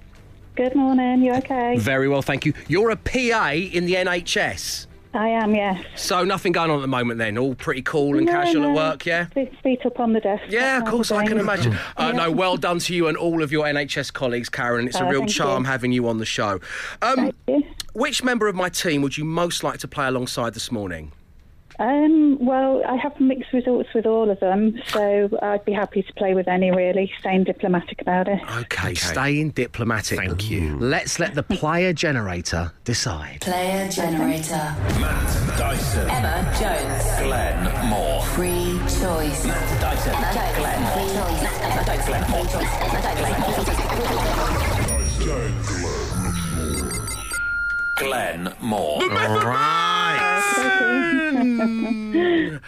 Good 0.56 0.74
morning. 0.74 1.22
You 1.22 1.34
okay? 1.34 1.76
Very 1.76 2.08
well, 2.08 2.22
thank 2.22 2.46
you. 2.46 2.54
You're 2.68 2.92
a 2.92 2.96
PA 2.96 3.50
in 3.52 3.84
the 3.84 3.96
NHS. 3.96 4.86
I 5.14 5.28
am, 5.28 5.54
yes. 5.54 5.84
So 5.94 6.24
nothing 6.24 6.52
going 6.52 6.70
on 6.70 6.78
at 6.78 6.82
the 6.82 6.86
moment 6.88 7.18
then? 7.18 7.36
All 7.36 7.54
pretty 7.54 7.82
cool 7.82 8.16
and 8.16 8.26
No, 8.26 8.32
casual 8.32 8.62
no. 8.62 8.70
at 8.70 8.74
work, 8.74 9.06
yeah? 9.06 9.26
Feet, 9.62 9.80
up 9.84 10.00
on 10.00 10.12
the 10.14 10.20
desk. 10.20 10.42
Yeah, 10.48 10.78
of 10.78 10.86
course, 10.86 11.10
I 11.10 11.26
can 11.26 11.38
imagine. 11.38 11.74
Uh, 11.96 12.12
Yeah. 12.12 12.12
No, 12.12 12.30
well 12.30 12.56
done 12.56 12.78
to 12.80 12.94
you 12.94 13.08
and 13.08 13.16
all 13.16 13.42
of 13.42 13.52
your 13.52 13.66
NHS 13.66 14.10
colleagues, 14.12 14.48
Karen. 14.48 14.86
It's 14.88 14.96
a 14.98 15.04
Oh, 15.04 15.08
real 15.10 15.26
charm 15.26 15.64
you. 15.64 15.70
having 15.70 15.92
you 15.92 16.08
on 16.08 16.18
the 16.18 16.24
show. 16.24 16.60
Um, 17.02 17.16
Thank 17.16 17.34
you. 17.46 17.62
which 17.92 18.24
member 18.24 18.48
of 18.48 18.54
my 18.54 18.68
team 18.70 19.02
would 19.02 19.18
you 19.18 19.24
most 19.24 19.62
like 19.62 19.78
to 19.80 19.88
play 19.88 20.06
alongside 20.06 20.54
this 20.54 20.72
morning? 20.72 21.12
Um, 21.82 22.38
well, 22.38 22.80
I 22.86 22.94
have 22.94 23.18
mixed 23.18 23.52
results 23.52 23.88
with 23.92 24.06
all 24.06 24.30
of 24.30 24.38
them, 24.38 24.80
so 24.86 25.28
I'd 25.42 25.64
be 25.64 25.72
happy 25.72 26.04
to 26.04 26.12
play 26.12 26.32
with 26.32 26.46
any, 26.46 26.70
really, 26.70 27.10
staying 27.18 27.42
diplomatic 27.42 28.00
about 28.00 28.28
it. 28.28 28.40
Okay, 28.58 28.94
staying 28.94 29.50
diplomatic. 29.50 30.16
Thank 30.16 30.48
you. 30.48 30.78
Let's 30.78 31.18
let 31.18 31.34
the 31.34 31.42
player 31.42 31.92
generator 31.92 32.70
decide. 32.84 33.40
Player 33.40 33.88
generator. 33.88 34.76
Matt 35.00 35.58
Dyson. 35.58 36.08
Emma 36.08 36.54
Jones. 36.60 37.04
Glenn 37.20 37.88
Moore. 37.88 38.22
Free 38.26 38.78
choice. 39.00 39.44
Matt 39.44 39.80
Dyson. 39.80 40.14
Glenn. 40.60 40.86
Free 40.94 41.10
choice. 41.18 41.42
Emma 41.62 41.82
Jones. 41.84 42.06
Glenn. 42.06 42.24
Free 42.30 42.46
choice. 42.52 42.70
Emma 42.80 43.00
Jones. 45.18 45.82
Glenn 47.96 48.54
Moore. 48.60 49.00
Glenn, 49.08 49.42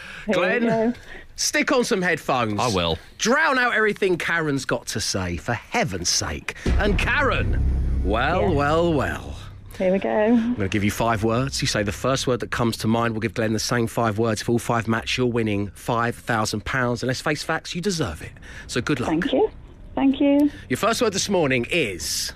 stick 1.36 1.72
on 1.72 1.84
some 1.84 2.02
headphones. 2.02 2.60
I 2.60 2.68
will. 2.68 2.98
Drown 3.18 3.58
out 3.58 3.74
everything 3.74 4.16
Karen's 4.18 4.64
got 4.64 4.86
to 4.88 5.00
say, 5.00 5.36
for 5.36 5.52
heaven's 5.54 6.08
sake. 6.08 6.54
And 6.64 6.98
Karen, 6.98 8.02
well, 8.04 8.42
Yeah. 8.42 8.48
well, 8.56 8.94
well. 8.94 9.36
Here 9.78 9.90
we 9.92 9.98
go. 9.98 10.08
I'm 10.08 10.54
going 10.54 10.56
to 10.56 10.68
give 10.68 10.84
you 10.84 10.92
five 10.92 11.24
words. 11.24 11.60
You 11.60 11.66
say 11.66 11.82
the 11.82 11.90
first 11.90 12.28
word 12.28 12.38
that 12.40 12.52
comes 12.52 12.76
to 12.78 12.86
mind. 12.86 13.12
We'll 13.12 13.20
give 13.20 13.34
Glenn 13.34 13.52
the 13.52 13.58
same 13.58 13.88
five 13.88 14.18
words. 14.18 14.40
If 14.40 14.48
all 14.48 14.60
five 14.60 14.86
match, 14.86 15.18
you're 15.18 15.26
winning 15.26 15.70
£5,000. 15.70 17.02
And 17.02 17.08
let's 17.08 17.20
face 17.20 17.42
facts, 17.42 17.74
you 17.74 17.80
deserve 17.80 18.22
it. 18.22 18.30
So 18.68 18.80
good 18.80 19.00
luck. 19.00 19.08
Thank 19.10 19.32
you. 19.32 19.50
Thank 19.96 20.20
you. 20.20 20.48
Your 20.68 20.76
first 20.76 21.02
word 21.02 21.12
this 21.12 21.28
morning 21.28 21.66
is 21.70 22.32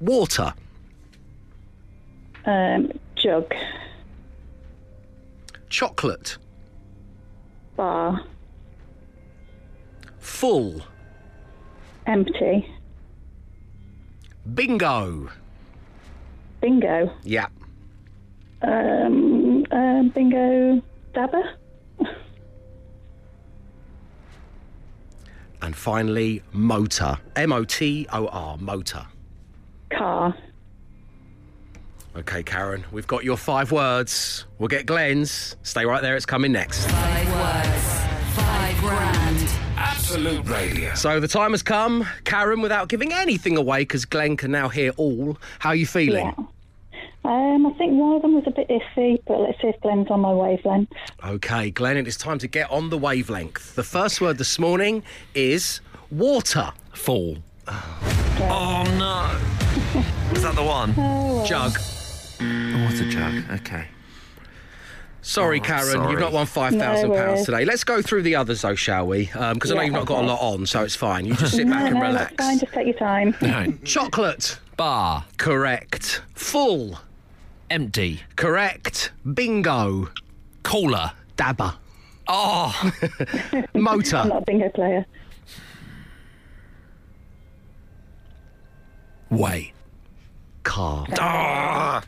water, 0.00 0.54
Um, 2.46 2.90
jug. 3.16 3.52
Chocolate, 5.70 6.36
Bar. 7.76 8.24
full, 10.18 10.82
Empty. 12.06 12.66
bingo. 14.54 15.30
Bingo. 16.60 17.10
Yeah. 17.22 17.46
Um, 18.60 19.64
um, 19.70 20.08
bingo. 20.10 20.82
Dabber. 21.14 21.54
And 25.62 25.74
finally, 25.76 26.42
motor. 26.52 27.18
M 27.36 27.52
O 27.52 27.64
T 27.64 28.06
O 28.12 28.26
R, 28.28 28.56
motor. 28.58 29.06
Car. 29.90 30.34
Okay, 32.16 32.42
Karen, 32.42 32.84
we've 32.90 33.06
got 33.06 33.22
your 33.22 33.36
five 33.36 33.70
words. 33.70 34.44
We'll 34.58 34.68
get 34.68 34.84
Glenn's. 34.84 35.56
Stay 35.62 35.86
right 35.86 36.02
there, 36.02 36.16
it's 36.16 36.26
coming 36.26 36.50
next. 36.50 36.86
Five 36.90 37.32
words. 37.32 38.00
Five 38.34 38.78
grand. 38.78 39.48
Absolute 39.76 40.46
Radio. 40.48 40.92
So 40.94 41.20
the 41.20 41.28
time 41.28 41.52
has 41.52 41.62
come. 41.62 42.06
Karen, 42.24 42.62
without 42.62 42.88
giving 42.88 43.12
anything 43.12 43.56
away, 43.56 43.82
because 43.82 44.04
Glenn 44.04 44.36
can 44.36 44.50
now 44.50 44.68
hear 44.68 44.90
all, 44.96 45.38
how 45.60 45.70
are 45.70 45.74
you 45.74 45.86
feeling? 45.86 46.26
Yeah. 46.26 46.44
Um, 47.22 47.66
I 47.66 47.72
think 47.74 47.92
one 47.92 48.16
of 48.16 48.22
them 48.22 48.34
was 48.34 48.44
a 48.46 48.50
bit 48.50 48.68
iffy, 48.68 49.20
but 49.26 49.38
let's 49.38 49.60
see 49.60 49.68
if 49.68 49.80
Glenn's 49.80 50.10
on 50.10 50.20
my 50.20 50.32
wavelength. 50.32 50.90
Okay, 51.24 51.70
Glenn, 51.70 51.96
it 51.96 52.08
is 52.08 52.16
time 52.16 52.38
to 52.38 52.48
get 52.48 52.68
on 52.70 52.90
the 52.90 52.98
wavelength. 52.98 53.76
The 53.76 53.84
first 53.84 54.20
word 54.20 54.38
this 54.38 54.58
morning 54.58 55.04
is 55.34 55.80
water. 56.10 56.72
Fall. 56.94 57.36
Oh 57.68 58.84
no. 58.98 59.38
Is 60.32 60.42
that 60.42 60.54
the 60.54 60.62
one? 60.62 60.94
Jug. 61.46 61.72
Oh, 61.76 61.76
what's 61.76 61.99
a 62.40 63.04
jug? 63.10 63.50
Okay. 63.60 63.86
Sorry, 65.22 65.60
Oh, 65.60 65.64
Karen, 65.64 65.84
sorry. 65.92 66.10
you've 66.12 66.20
not 66.20 66.32
won 66.32 66.46
five 66.46 66.72
thousand 66.74 67.10
No 67.10 67.14
pounds 67.16 67.30
worries. 67.32 67.44
today. 67.46 67.64
Let's 67.66 67.84
go 67.84 68.00
through 68.00 68.22
the 68.22 68.36
others, 68.36 68.62
though, 68.62 68.74
shall 68.74 69.06
we? 69.06 69.26
Because 69.26 69.70
I 69.70 69.74
know 69.74 69.82
you've 69.82 69.92
not 69.92 70.06
got 70.06 70.24
a 70.24 70.26
lot 70.26 70.40
on, 70.40 70.64
so 70.66 70.82
it's 70.82 70.96
fine. 70.96 71.26
You 71.26 71.34
just 71.34 71.54
sit 71.56 71.66
no, 71.66 71.74
back 71.74 71.84
and 71.90 71.94
no, 71.96 72.00
relax. 72.06 72.34
that's 72.36 72.48
fine. 72.48 72.58
Just 72.58 72.72
take 72.72 72.86
your 72.86 72.96
time. 72.96 73.34
Right. 73.42 73.84
Chocolate, 73.84 74.58
Bar. 74.78 75.26
correct. 75.36 76.22
Full, 76.34 76.98
Empty. 77.68 78.22
correct. 78.36 79.12
Bingo, 79.34 80.08
Caller. 80.62 81.12
dabber. 81.36 81.74
Oh. 82.26 82.92
Motor, 83.74 84.16
I'm 84.16 84.28
not 84.28 84.42
a 84.42 84.44
bingo 84.46 84.68
player. 84.70 85.04
Way. 89.30 89.72
car. 90.62 91.06
Ah. 91.18 92.02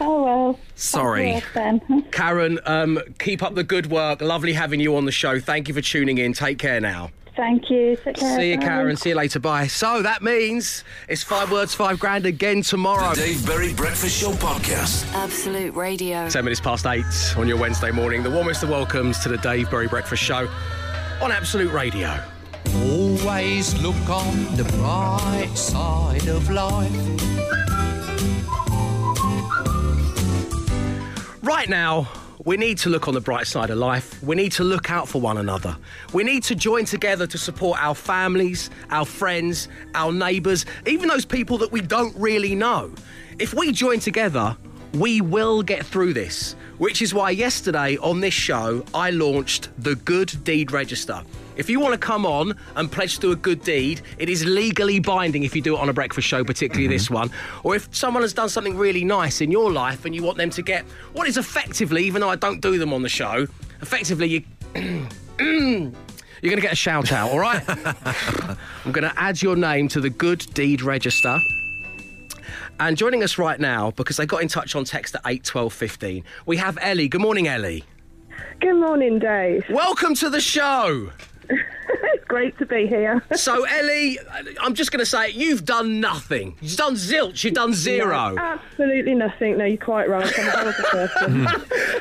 Oh 0.00 0.24
well. 0.24 0.60
Sorry. 0.74 1.42
Then. 1.54 1.80
Karen, 2.12 2.58
um, 2.64 3.00
keep 3.18 3.42
up 3.42 3.54
the 3.54 3.64
good 3.64 3.86
work. 3.86 4.20
Lovely 4.20 4.52
having 4.52 4.80
you 4.80 4.96
on 4.96 5.04
the 5.04 5.12
show. 5.12 5.40
Thank 5.40 5.68
you 5.68 5.74
for 5.74 5.80
tuning 5.80 6.18
in. 6.18 6.32
Take 6.32 6.58
care 6.58 6.80
now. 6.80 7.10
Thank 7.36 7.68
you. 7.68 7.96
Take 7.96 8.16
care. 8.16 8.38
See 8.38 8.50
you, 8.52 8.56
Bye. 8.56 8.64
Karen. 8.64 8.96
See 8.96 9.10
you 9.10 9.14
later. 9.14 9.38
Bye. 9.38 9.66
So 9.66 10.00
that 10.02 10.22
means 10.22 10.84
it's 11.06 11.22
five 11.22 11.52
words, 11.52 11.74
five 11.74 11.98
grand 11.98 12.24
again 12.24 12.62
tomorrow. 12.62 13.10
The 13.14 13.20
Dave 13.20 13.46
Berry 13.46 13.74
Breakfast 13.74 14.18
Show 14.18 14.32
podcast. 14.32 15.12
Absolute 15.12 15.74
Radio. 15.74 16.28
10 16.30 16.44
minutes 16.44 16.60
past 16.62 16.86
eight 16.86 17.04
on 17.36 17.46
your 17.46 17.58
Wednesday 17.58 17.90
morning. 17.90 18.22
The 18.22 18.30
warmest 18.30 18.62
of 18.62 18.70
welcomes 18.70 19.18
to 19.20 19.28
the 19.28 19.36
Dave 19.38 19.70
Berry 19.70 19.86
Breakfast 19.88 20.22
Show 20.22 20.48
on 21.20 21.30
Absolute 21.30 21.72
Radio. 21.72 22.18
Always 22.74 23.80
look 23.82 24.08
on 24.08 24.56
the 24.56 24.64
bright 24.78 25.52
side 25.56 26.26
of 26.28 26.50
life. 26.50 27.25
Right 31.66 31.70
now, 31.70 32.08
we 32.44 32.56
need 32.56 32.78
to 32.78 32.90
look 32.90 33.08
on 33.08 33.14
the 33.14 33.20
bright 33.20 33.48
side 33.48 33.70
of 33.70 33.78
life. 33.78 34.22
We 34.22 34.36
need 34.36 34.52
to 34.52 34.62
look 34.62 34.88
out 34.88 35.08
for 35.08 35.20
one 35.20 35.36
another. 35.36 35.76
We 36.12 36.22
need 36.22 36.44
to 36.44 36.54
join 36.54 36.84
together 36.84 37.26
to 37.26 37.36
support 37.36 37.82
our 37.82 37.96
families, 37.96 38.70
our 38.90 39.04
friends, 39.04 39.66
our 39.96 40.12
neighbours, 40.12 40.64
even 40.86 41.08
those 41.08 41.24
people 41.24 41.58
that 41.58 41.72
we 41.72 41.80
don't 41.80 42.14
really 42.16 42.54
know. 42.54 42.94
If 43.40 43.52
we 43.52 43.72
join 43.72 43.98
together, 43.98 44.56
we 44.94 45.20
will 45.20 45.60
get 45.60 45.84
through 45.84 46.12
this, 46.12 46.54
which 46.78 47.02
is 47.02 47.12
why 47.12 47.30
yesterday 47.30 47.96
on 47.96 48.20
this 48.20 48.34
show, 48.34 48.84
I 48.94 49.10
launched 49.10 49.70
the 49.76 49.96
Good 49.96 50.44
Deed 50.44 50.70
Register. 50.70 51.20
If 51.56 51.70
you 51.70 51.80
want 51.80 51.94
to 51.94 51.98
come 51.98 52.26
on 52.26 52.54
and 52.76 52.92
pledge 52.92 53.14
to 53.14 53.20
do 53.20 53.32
a 53.32 53.36
good 53.36 53.62
deed, 53.62 54.02
it 54.18 54.28
is 54.28 54.44
legally 54.44 55.00
binding 55.00 55.42
if 55.42 55.56
you 55.56 55.62
do 55.62 55.74
it 55.74 55.80
on 55.80 55.88
a 55.88 55.92
breakfast 55.92 56.28
show, 56.28 56.44
particularly 56.44 56.86
this 56.86 57.06
mm-hmm. 57.06 57.14
one. 57.14 57.30
Or 57.64 57.74
if 57.74 57.88
someone 57.94 58.22
has 58.22 58.34
done 58.34 58.48
something 58.48 58.76
really 58.76 59.04
nice 59.04 59.40
in 59.40 59.50
your 59.50 59.72
life 59.72 60.04
and 60.04 60.14
you 60.14 60.22
want 60.22 60.36
them 60.36 60.50
to 60.50 60.62
get 60.62 60.84
what 61.14 61.26
is 61.26 61.38
effectively, 61.38 62.04
even 62.04 62.20
though 62.20 62.28
I 62.28 62.36
don't 62.36 62.60
do 62.60 62.78
them 62.78 62.92
on 62.92 63.02
the 63.02 63.08
show, 63.08 63.46
effectively 63.80 64.44
you. 64.74 65.06
You're 66.42 66.50
going 66.50 66.60
to 66.60 66.62
get 66.62 66.72
a 66.72 66.76
shout 66.76 67.12
out, 67.12 67.30
all 67.30 67.38
right? 67.38 67.64
I'm 68.84 68.92
going 68.92 69.08
to 69.08 69.12
add 69.16 69.40
your 69.40 69.56
name 69.56 69.88
to 69.88 70.00
the 70.02 70.10
good 70.10 70.40
deed 70.52 70.82
register. 70.82 71.40
And 72.78 72.98
joining 72.98 73.22
us 73.22 73.38
right 73.38 73.58
now, 73.58 73.92
because 73.92 74.18
they 74.18 74.26
got 74.26 74.42
in 74.42 74.48
touch 74.48 74.76
on 74.76 74.84
text 74.84 75.14
at 75.14 75.22
8 75.24 75.42
12 75.42 75.72
15, 75.72 76.24
we 76.44 76.58
have 76.58 76.76
Ellie. 76.82 77.08
Good 77.08 77.22
morning, 77.22 77.48
Ellie. 77.48 77.84
Good 78.60 78.74
morning, 78.74 79.18
Dave. 79.18 79.64
Welcome 79.70 80.14
to 80.16 80.28
the 80.28 80.42
show. 80.42 81.10
It's 81.48 82.24
great 82.28 82.56
to 82.58 82.66
be 82.66 82.86
here. 82.86 83.22
So, 83.34 83.64
Ellie, 83.64 84.18
I'm 84.60 84.74
just 84.74 84.92
going 84.92 85.00
to 85.00 85.06
say, 85.06 85.28
it, 85.28 85.34
you've 85.34 85.64
done 85.64 86.00
nothing. 86.00 86.56
You've 86.60 86.76
done 86.76 86.94
zilch. 86.94 87.44
You've 87.44 87.54
done 87.54 87.74
zero. 87.74 88.34
No, 88.34 88.38
absolutely 88.38 89.14
nothing. 89.14 89.58
No, 89.58 89.64
you're 89.64 89.76
quite 89.76 90.08
right. 90.08 90.32
I'm 90.38 90.46
a 90.46 90.50
horrible 90.50 90.84
person. 90.84 91.46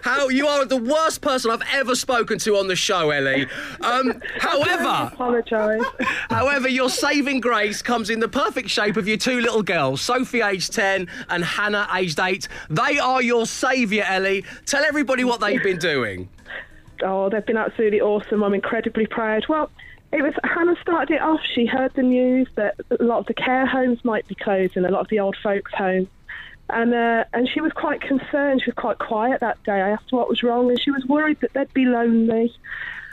How 0.03 0.29
you 0.29 0.47
are 0.47 0.65
the 0.65 0.77
worst 0.77 1.21
person 1.21 1.51
I've 1.51 1.63
ever 1.73 1.95
spoken 1.95 2.39
to 2.39 2.57
on 2.57 2.67
the 2.67 2.75
show, 2.75 3.09
Ellie. 3.11 3.47
Um, 3.81 4.21
however, 4.37 5.11
apologise. 5.13 5.83
however, 6.29 6.67
your 6.67 6.89
saving 6.89 7.39
grace 7.39 7.81
comes 7.81 8.09
in 8.09 8.19
the 8.19 8.27
perfect 8.27 8.69
shape 8.69 8.97
of 8.97 9.07
your 9.07 9.17
two 9.17 9.41
little 9.41 9.63
girls, 9.63 10.01
Sophie, 10.01 10.41
aged 10.41 10.73
ten, 10.73 11.07
and 11.29 11.43
Hannah, 11.43 11.87
aged 11.93 12.19
eight. 12.19 12.47
They 12.69 12.99
are 12.99 13.21
your 13.21 13.45
saviour, 13.45 14.05
Ellie. 14.05 14.45
Tell 14.65 14.83
everybody 14.83 15.23
what 15.23 15.39
they've 15.39 15.63
been 15.63 15.79
doing. 15.79 16.29
Oh, 17.03 17.29
they've 17.29 17.45
been 17.45 17.57
absolutely 17.57 18.01
awesome. 18.01 18.43
I'm 18.43 18.53
incredibly 18.53 19.05
proud. 19.05 19.45
Well, 19.47 19.69
it 20.11 20.21
was 20.21 20.33
Hannah 20.43 20.75
started 20.81 21.15
it 21.15 21.21
off. 21.21 21.41
She 21.43 21.65
heard 21.65 21.93
the 21.93 22.03
news 22.03 22.47
that 22.55 22.75
a 22.89 23.03
lot 23.03 23.19
of 23.19 23.25
the 23.25 23.33
care 23.33 23.65
homes 23.65 24.03
might 24.03 24.27
be 24.27 24.35
closing, 24.35 24.85
a 24.85 24.89
lot 24.89 25.01
of 25.01 25.09
the 25.09 25.19
old 25.19 25.35
folks' 25.43 25.73
homes. 25.73 26.07
And 26.69 26.93
uh, 26.93 27.25
and 27.33 27.47
she 27.47 27.61
was 27.61 27.71
quite 27.73 28.01
concerned. 28.01 28.61
She 28.61 28.71
was 28.71 28.75
quite 28.75 28.97
quiet 28.97 29.41
that 29.41 29.61
day. 29.63 29.73
I 29.81 29.89
asked 29.89 30.11
her 30.11 30.17
what 30.17 30.29
was 30.29 30.41
wrong, 30.41 30.69
and 30.69 30.81
she 30.81 30.89
was 30.89 31.05
worried 31.05 31.39
that 31.41 31.53
they'd 31.53 31.73
be 31.73 31.85
lonely. 31.85 32.53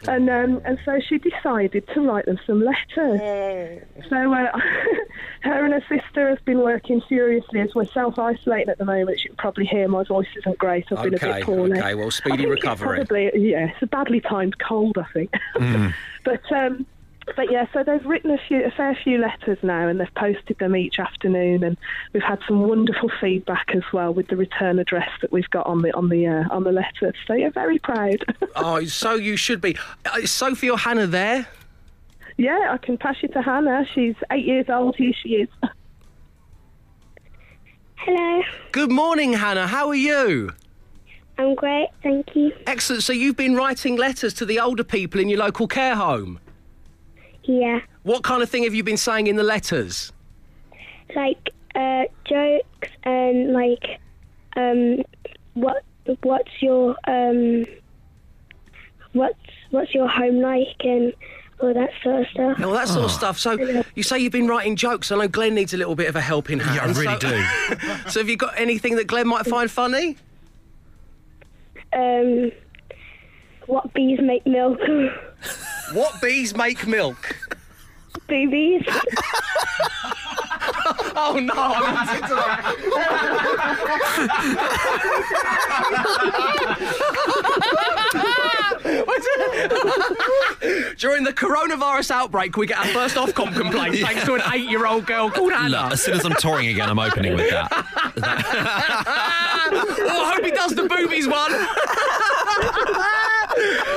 And 0.09 0.29
um, 0.29 0.61
and 0.65 0.79
so 0.85 1.01
she 1.01 1.19
decided 1.19 1.87
to 1.95 2.01
write 2.01 2.27
them 2.27 2.39
some 2.47 2.63
letters. 2.65 3.21
So 4.09 4.33
uh, 4.35 4.59
her 5.43 5.65
and 5.65 5.75
her 5.75 5.85
sister 5.89 6.29
have 6.31 6.45
been 6.45 6.59
working 6.59 7.01
furiously 7.09 7.61
as 7.61 7.75
we're 7.75 7.87
self 7.87 8.19
isolating 8.19 8.69
at 8.69 8.79
the 8.79 8.85
moment. 8.85 9.23
You 9.23 9.31
can 9.31 9.37
probably 9.37 9.67
hear 9.67 9.89
my 9.89 10.05
voice 10.05 10.27
isn't 10.39 10.59
great. 10.59 10.87
I've 10.91 11.05
been 11.05 11.15
a 11.15 11.19
bit 11.19 11.45
poorly. 11.45 11.79
okay, 11.79 11.95
well, 11.95 12.11
speedy 12.11 12.45
it's 12.45 12.51
recovery. 12.51 12.99
Probably, 12.99 13.51
yeah, 13.51 13.67
it's 13.67 13.83
a 13.83 13.87
badly 13.87 14.21
timed 14.21 14.59
cold, 14.59 14.99
I 14.99 15.07
think. 15.13 15.33
but 16.25 16.53
um, 16.53 16.87
but 17.37 17.51
yeah, 17.51 17.67
so 17.73 17.83
they've 17.85 18.05
written 18.05 18.31
a 18.31 18.39
few, 18.49 18.65
a 18.65 18.71
fair 18.71 18.97
few 19.03 19.19
letters 19.19 19.59
now, 19.63 19.89
and 19.89 20.01
they've 20.01 20.15
posted 20.15 20.59
them 20.59 20.75
each 20.77 20.99
afternoon, 20.99 21.63
and 21.65 21.77
we've 22.13 22.23
had 22.23 22.39
some 22.47 22.63
wonderful 22.69 23.11
feedback 23.21 23.71
as 23.75 23.83
well 23.93 24.13
with 24.13 24.29
the 24.29 24.37
return 24.37 24.79
address 24.79 25.09
that 25.21 25.33
we've 25.33 25.49
got 25.51 25.67
on 25.67 25.83
the 25.83 25.93
on 25.97 26.09
the 26.09 26.27
uh, 26.27 26.45
on 26.51 26.65
the 26.65 26.73
letters. 26.73 27.15
So 27.27 27.35
yeah, 27.35 27.51
very 27.51 27.79
proud. 27.79 28.25
Oh, 28.55 28.85
so 28.85 29.15
you 29.15 29.37
should 29.37 29.61
be. 29.63 29.77
Uh, 30.05 30.19
Is 30.23 30.31
Sophie 30.31 30.69
or 30.69 30.77
Hannah 30.79 31.07
there? 31.07 31.47
yeah, 32.37 32.69
I 32.71 32.77
can 32.77 32.99
pass 32.99 33.17
you 33.23 33.29
to 33.31 33.41
Hannah. 33.43 33.87
She's 33.95 34.15
eight 34.31 34.45
years 34.45 34.67
old. 34.69 34.95
Here 34.97 35.13
she 35.23 35.31
is. 35.31 35.49
Hello, 37.97 38.43
Good 38.73 38.91
morning, 38.91 39.33
Hannah. 39.33 39.67
How 39.69 39.89
are 39.89 39.95
you? 39.95 40.51
I'm 41.39 41.55
great, 41.55 41.89
thank 42.03 42.35
you. 42.35 42.53
Excellent. 42.67 43.03
So 43.05 43.13
you've 43.13 43.37
been 43.37 43.55
writing 43.55 43.97
letters 43.97 44.35
to 44.35 44.45
the 44.45 44.61
older 44.61 44.85
people 44.85 45.21
in 45.21 45.29
your 45.29 45.39
local 45.39 45.67
care 45.69 45.95
home. 45.95 46.39
Yeah, 47.45 47.81
What 48.05 48.23
kind 48.23 48.43
of 48.43 48.49
thing 48.49 48.63
have 48.65 48.75
you 48.75 48.85
been 48.85 48.97
saying 48.97 49.27
in 49.27 49.37
the 49.37 49.43
letters? 49.43 50.13
like 51.15 51.51
uh, 51.75 52.05
jokes 52.25 52.89
and 53.05 53.53
like 53.53 54.01
um, 54.57 55.03
what 55.55 55.83
what's 56.23 56.51
your 56.61 56.97
um, 57.07 57.65
what's 59.13 59.39
what's 59.71 59.95
your 59.95 60.09
home 60.09 60.41
like 60.41 60.77
and 60.81 61.13
all 61.61 61.73
that 61.75 61.91
sort 62.03 62.23
of 62.23 62.27
stuff. 62.29 62.61
All 62.65 62.73
that 62.73 62.89
sort 62.89 63.05
of 63.05 63.11
stuff. 63.11 63.39
So 63.39 63.85
you 63.95 64.03
say 64.03 64.19
you've 64.19 64.33
been 64.33 64.49
writing 64.49 64.75
jokes. 64.75 65.13
I 65.13 65.17
know 65.17 65.29
Glenn 65.29 65.55
needs 65.55 65.73
a 65.73 65.77
little 65.77 65.95
bit 65.95 66.09
of 66.09 66.17
a 66.17 66.21
helping 66.21 66.59
hand. 66.59 66.75
Yeah, 66.75 66.83
I 66.83 66.87
really 66.87 67.21
so, 67.21 67.77
do. 67.77 68.11
so 68.11 68.21
have 68.21 68.29
you 68.29 68.37
got 68.37 68.59
anything 68.59 68.97
that 68.97 69.07
Glenn 69.07 69.29
might 69.29 69.47
find 69.47 69.71
funny? 69.71 70.17
Um, 71.93 72.51
what 73.67 73.93
bees 73.95 74.19
make 74.21 74.45
milk? 74.47 74.81
What 75.93 76.21
bees 76.23 76.57
make 76.57 76.87
milk? 76.87 77.37
Boobies. 78.29 78.85
oh 81.17 81.39
no! 81.39 81.53
I'm 81.55 82.17
into 82.17 82.35
that. 82.35 82.75
During 90.97 91.25
the 91.25 91.33
coronavirus 91.33 92.11
outbreak, 92.13 92.57
we 92.57 92.67
get 92.67 92.79
our 92.79 92.87
first 92.87 93.17
Ofcom 93.17 93.55
complaint 93.55 93.97
thanks 94.01 94.25
to 94.25 94.35
an 94.35 94.43
eight-year-old 94.53 95.07
girl 95.07 95.31
called 95.31 95.53
Hannah. 95.53 95.85
Look, 95.85 95.93
as 95.93 96.03
soon 96.03 96.15
as 96.15 96.25
I'm 96.25 96.35
touring 96.35 96.69
again, 96.69 96.89
I'm 96.89 96.99
opening 96.99 97.35
with 97.35 97.51
that. 97.51 97.69
oh, 99.73 100.25
I 100.25 100.33
hope 100.35 100.45
he 100.45 100.51
does 100.51 100.75
the 100.75 100.87
boobies 100.89 101.27
one. 101.29 101.53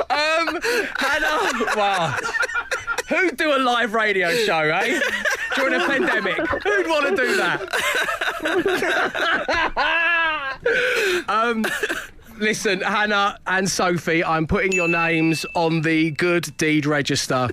um, 0.10 0.60
Hannah, 0.98 1.76
wow. 1.76 2.18
Who'd 3.10 3.38
do 3.38 3.56
a 3.56 3.60
live 3.60 3.94
radio 3.94 4.32
show, 4.46 4.60
eh? 4.60 5.00
During 5.56 5.80
a 5.80 5.86
pandemic. 5.86 6.38
Who'd 6.38 6.88
want 6.88 7.16
to 7.16 7.16
do 7.16 7.38
that? 7.38 7.62
um, 11.28 11.66
listen, 12.38 12.82
Hannah 12.82 13.40
and 13.48 13.70
Sophie, 13.70 14.24
I'm 14.24 14.48
putting 14.48 14.72
your 14.72 14.88
names 14.88 15.46
on 15.56 15.82
the 15.82 16.12
good 16.12 16.56
deed 16.58 16.86
register. 16.86 17.50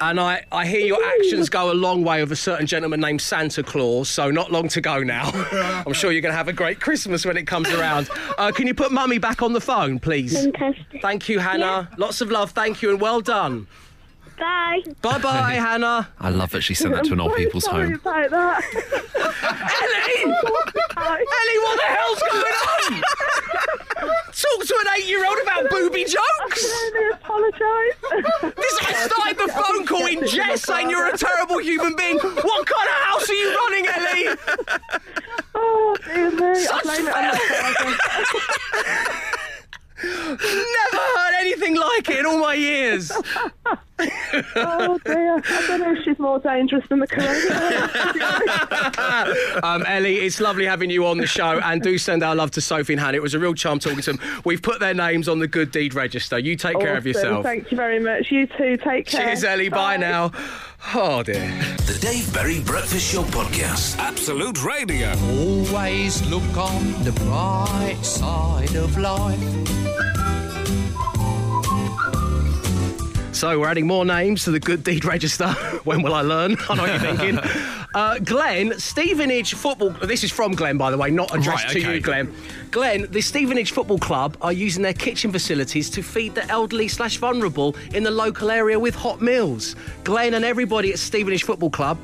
And 0.00 0.18
I, 0.18 0.44
I 0.50 0.66
hear 0.66 0.84
your 0.84 1.02
actions 1.04 1.48
go 1.48 1.70
a 1.70 1.74
long 1.74 2.02
way 2.02 2.20
with 2.22 2.32
a 2.32 2.36
certain 2.36 2.66
gentleman 2.66 3.00
named 3.00 3.20
Santa 3.20 3.62
Claus, 3.62 4.08
so 4.08 4.32
not 4.32 4.50
long 4.50 4.66
to 4.70 4.80
go 4.80 5.00
now. 5.04 5.30
I'm 5.86 5.92
sure 5.92 6.10
you're 6.10 6.20
going 6.20 6.32
to 6.32 6.36
have 6.36 6.48
a 6.48 6.52
great 6.52 6.80
Christmas 6.80 7.24
when 7.24 7.36
it 7.36 7.46
comes 7.46 7.70
around. 7.70 8.10
Uh, 8.36 8.50
can 8.50 8.66
you 8.66 8.74
put 8.74 8.90
Mummy 8.90 9.18
back 9.18 9.42
on 9.42 9.52
the 9.52 9.60
phone, 9.60 10.00
please? 10.00 10.34
Fantastic. 10.34 11.00
Thank 11.02 11.28
you, 11.28 11.38
Hannah. 11.38 11.88
Lots 11.98 12.20
of 12.20 12.32
love, 12.32 12.50
thank 12.50 12.82
you, 12.82 12.90
and 12.90 13.00
well 13.00 13.20
done. 13.20 13.68
Bye. 14.38 14.82
Bye 15.02 15.18
bye, 15.18 15.52
Hannah. 15.66 16.08
I 16.18 16.30
love 16.30 16.50
that 16.50 16.62
she 16.62 16.74
sent 16.74 16.94
that 16.94 17.04
to 17.04 17.12
an 17.12 17.20
old 17.20 17.34
people's 17.36 17.66
home. 17.66 17.94
About 17.94 18.30
that. 18.30 18.62
Ellie! 19.82 20.24
Ellie, 20.32 21.58
what 21.62 21.76
the 21.78 21.88
hell's 21.88 22.22
going 22.30 22.54
on? 22.68 23.02
Talk 24.32 24.66
to 24.66 24.74
an 24.80 24.86
eight-year-old 24.98 25.38
about 25.42 25.70
booby 25.70 26.04
jokes. 26.04 26.64
I 26.64 27.10
apologise. 27.14 27.96
This 28.56 28.78
I 28.82 29.08
started 29.08 29.38
the 29.38 29.48
phone 29.52 29.86
call 29.86 30.06
in 30.06 30.26
jest 30.26 30.64
saying 30.64 30.90
you're 30.90 31.06
a 31.06 31.16
terrible 31.16 31.58
human 31.58 31.94
being. 31.96 32.18
What 32.18 32.66
kind 32.66 32.88
of 32.88 32.94
house 32.94 33.28
are 33.28 33.34
you 33.34 33.54
running, 33.56 33.86
Ellie? 33.86 34.36
Oh, 35.54 35.96
dear 36.04 36.30
me. 36.30 36.46
I 36.46 36.54
Such 36.54 36.82
blame 36.82 37.06
it 37.06 37.14
on 37.14 37.24
my 37.24 37.38
father. 37.38 37.96
Never 40.02 40.96
heard 41.16 41.34
anything 41.38 41.76
like 41.76 42.08
it 42.08 42.18
in 42.20 42.26
all 42.26 42.38
my 42.38 42.54
years. 42.54 43.12
Oh, 44.56 44.98
dear. 45.04 45.36
I 45.44 45.64
don't 45.66 45.80
know 45.80 45.92
if 45.92 46.04
she's 46.04 46.18
more 46.18 46.38
dangerous 46.38 46.84
than 46.88 46.98
the 47.00 47.06
corona. 47.06 47.30
um, 49.62 49.84
Ellie, 49.86 50.16
it's 50.18 50.40
lovely 50.40 50.64
having 50.66 50.90
you 50.90 51.06
on 51.06 51.18
the 51.18 51.26
show, 51.26 51.60
and 51.60 51.82
do 51.82 51.98
send 51.98 52.22
our 52.22 52.34
love 52.34 52.50
to 52.52 52.60
Sophie 52.60 52.94
and 52.94 53.00
Hannah. 53.00 53.16
It 53.16 53.22
was 53.22 53.34
a 53.34 53.38
real 53.38 53.54
charm 53.54 53.78
talking 53.78 54.00
to 54.02 54.12
them. 54.14 54.20
We've 54.44 54.62
put 54.62 54.80
their 54.80 54.94
names 54.94 55.28
on 55.28 55.38
the 55.38 55.48
good 55.48 55.70
deed 55.70 55.94
register. 55.94 56.38
You 56.38 56.56
take 56.56 56.78
care 56.80 56.96
of 56.96 57.06
Awesome. 57.06 57.08
yourself. 57.08 57.44
Thank 57.44 57.70
you 57.70 57.76
very 57.76 57.98
much. 58.00 58.30
You 58.30 58.46
too. 58.46 58.76
Take 58.78 59.06
care. 59.06 59.26
Cheers, 59.26 59.44
Ellie. 59.44 59.68
Bye 59.68 59.96
now. 59.96 60.32
Oh 60.94 61.22
dear. 61.22 61.48
The 61.86 61.98
Dave 62.00 62.32
Berry 62.34 62.60
Breakfast 62.60 63.12
Show 63.12 63.22
Podcast. 63.22 63.98
Absolute 63.98 64.64
Radio. 64.64 65.12
Always 65.38 66.26
look 66.28 66.56
on 66.56 67.04
the 67.04 67.12
bright 67.12 67.98
side 68.02 68.74
of 68.74 68.98
life. 68.98 69.38
So 73.42 73.58
we're 73.58 73.66
adding 73.66 73.88
more 73.88 74.04
names 74.04 74.44
to 74.44 74.52
the 74.52 74.60
good 74.60 74.84
deed 74.84 75.04
register. 75.04 75.48
when 75.82 76.00
will 76.02 76.14
I 76.14 76.20
learn? 76.20 76.54
I 76.68 76.76
know 76.76 76.82
what 76.82 77.02
you're 77.02 77.16
thinking. 77.16 77.40
Uh, 77.94 78.18
Glenn, 78.20 78.78
Stevenage 78.78 79.52
Football. 79.52 79.90
This 79.90 80.24
is 80.24 80.32
from 80.32 80.52
Glenn, 80.54 80.78
by 80.78 80.90
the 80.90 80.96
way, 80.96 81.10
not 81.10 81.36
addressed 81.36 81.64
Right, 81.64 81.72
to 81.74 81.92
you, 81.92 82.00
Glenn. 82.00 82.34
Glenn, 82.70 83.06
the 83.10 83.20
Stevenage 83.20 83.72
Football 83.72 83.98
Club 83.98 84.34
are 84.40 84.50
using 84.50 84.82
their 84.82 84.94
kitchen 84.94 85.30
facilities 85.30 85.90
to 85.90 86.02
feed 86.02 86.34
the 86.34 86.48
elderly 86.48 86.88
slash 86.88 87.18
vulnerable 87.18 87.76
in 87.92 88.02
the 88.02 88.10
local 88.10 88.50
area 88.50 88.78
with 88.78 88.94
hot 88.94 89.20
meals. 89.20 89.76
Glenn 90.04 90.32
and 90.32 90.42
everybody 90.42 90.90
at 90.90 90.98
Stevenage 90.98 91.42
Football 91.44 91.68
Club. 91.68 91.98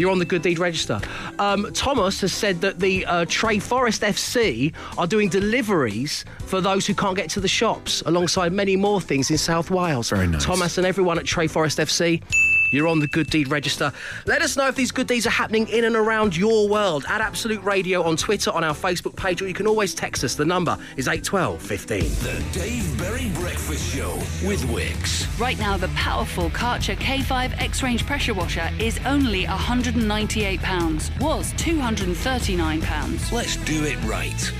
You're 0.00 0.10
on 0.10 0.18
the 0.18 0.24
good 0.24 0.40
deed 0.40 0.58
register. 0.58 0.98
Um, 1.38 1.70
Thomas 1.74 2.22
has 2.22 2.32
said 2.32 2.62
that 2.62 2.80
the 2.80 3.04
uh, 3.04 3.26
Treforest 3.26 4.00
FC 4.00 4.74
are 4.96 5.06
doing 5.06 5.28
deliveries 5.28 6.24
for 6.46 6.62
those 6.62 6.86
who 6.86 6.94
can't 6.94 7.16
get 7.16 7.28
to 7.30 7.40
the 7.40 7.48
shops, 7.48 8.02
alongside 8.06 8.52
many 8.52 8.76
more 8.76 9.00
things 9.00 9.30
in 9.30 9.36
South 9.36 9.70
Wales. 9.70 10.08
Very 10.08 10.26
nice. 10.26 10.42
Thomas 10.42 10.78
and 10.78 10.86
everyone 10.86 11.18
at 11.18 11.26
Treforest 11.26 11.78
FC. 11.78 12.22
You're 12.70 12.88
on 12.88 13.00
the 13.00 13.08
good 13.08 13.28
deed 13.28 13.48
register. 13.48 13.92
Let 14.26 14.42
us 14.42 14.56
know 14.56 14.68
if 14.68 14.76
these 14.76 14.90
good 14.90 15.06
deeds 15.06 15.26
are 15.26 15.30
happening 15.30 15.68
in 15.68 15.84
and 15.84 15.96
around 15.96 16.36
your 16.36 16.68
world 16.68 17.04
at 17.08 17.20
Absolute 17.20 17.62
Radio 17.64 18.02
on 18.02 18.16
Twitter, 18.16 18.50
on 18.50 18.64
our 18.64 18.74
Facebook 18.74 19.16
page, 19.16 19.42
or 19.42 19.48
you 19.48 19.54
can 19.54 19.66
always 19.66 19.94
text 19.94 20.24
us. 20.24 20.34
The 20.34 20.44
number 20.44 20.78
is 20.96 21.08
812 21.08 21.60
15. 21.60 22.00
The 22.00 22.44
Dave 22.52 22.98
Berry 22.98 23.28
Breakfast 23.34 23.94
Show 23.94 24.14
with 24.46 24.62
Wickes. 24.68 25.26
Right 25.38 25.58
now, 25.58 25.76
the 25.76 25.88
powerful 25.88 26.50
Karcher 26.50 26.96
K5 26.96 27.60
X 27.60 27.82
Range 27.82 28.04
pressure 28.06 28.34
washer 28.34 28.70
is 28.78 28.98
only 29.06 29.44
£198. 29.44 31.20
Was 31.20 31.52
£239. 31.54 33.32
Let's 33.32 33.56
do 33.56 33.84
it 33.84 34.02
right. 34.04 34.52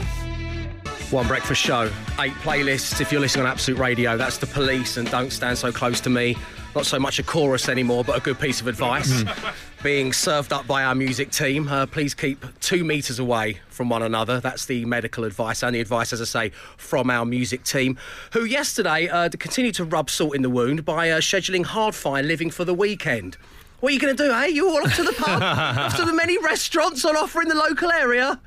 One 1.10 1.26
breakfast 1.26 1.60
show, 1.60 1.90
eight 2.20 2.34
playlists. 2.34 3.00
If 3.00 3.10
you're 3.10 3.20
listening 3.20 3.44
on 3.44 3.50
Absolute 3.50 3.80
Radio, 3.80 4.16
that's 4.16 4.38
the 4.38 4.46
police 4.46 4.96
and 4.96 5.10
don't 5.10 5.32
stand 5.32 5.58
so 5.58 5.72
close 5.72 6.00
to 6.02 6.10
me. 6.10 6.36
Not 6.74 6.86
so 6.86 7.00
much 7.00 7.18
a 7.18 7.24
chorus 7.24 7.68
anymore, 7.68 8.04
but 8.04 8.16
a 8.16 8.20
good 8.20 8.38
piece 8.38 8.60
of 8.60 8.68
advice. 8.68 9.24
Being 9.82 10.12
served 10.12 10.52
up 10.52 10.68
by 10.68 10.84
our 10.84 10.94
music 10.94 11.30
team. 11.30 11.66
Uh, 11.66 11.86
please 11.86 12.14
keep 12.14 12.44
two 12.60 12.84
metres 12.84 13.18
away 13.18 13.60
from 13.70 13.88
one 13.88 14.02
another. 14.02 14.38
That's 14.38 14.66
the 14.66 14.84
medical 14.84 15.24
advice 15.24 15.64
and 15.64 15.74
the 15.74 15.80
advice, 15.80 16.12
as 16.12 16.20
I 16.20 16.26
say, 16.26 16.50
from 16.76 17.10
our 17.10 17.24
music 17.24 17.64
team, 17.64 17.98
who 18.34 18.44
yesterday 18.44 19.08
uh, 19.08 19.30
continued 19.30 19.74
to 19.76 19.84
rub 19.84 20.10
salt 20.10 20.36
in 20.36 20.42
the 20.42 20.50
wound 20.50 20.84
by 20.84 21.10
uh, 21.10 21.20
scheduling 21.20 21.64
Hard-Fi 21.64 22.20
Living 22.20 22.50
for 22.50 22.64
the 22.64 22.74
weekend. 22.74 23.36
What 23.80 23.90
are 23.90 23.94
you 23.94 24.00
going 24.00 24.16
to 24.16 24.22
do, 24.22 24.32
hey? 24.32 24.50
You 24.50 24.68
all 24.68 24.84
off 24.84 24.94
to 24.94 25.02
the 25.02 25.12
pub? 25.14 25.42
off 25.42 25.96
to 25.96 26.04
the 26.04 26.12
many 26.12 26.38
restaurants 26.38 27.04
on 27.04 27.16
offer 27.16 27.42
in 27.42 27.48
the 27.48 27.54
local 27.56 27.90
area? 27.90 28.38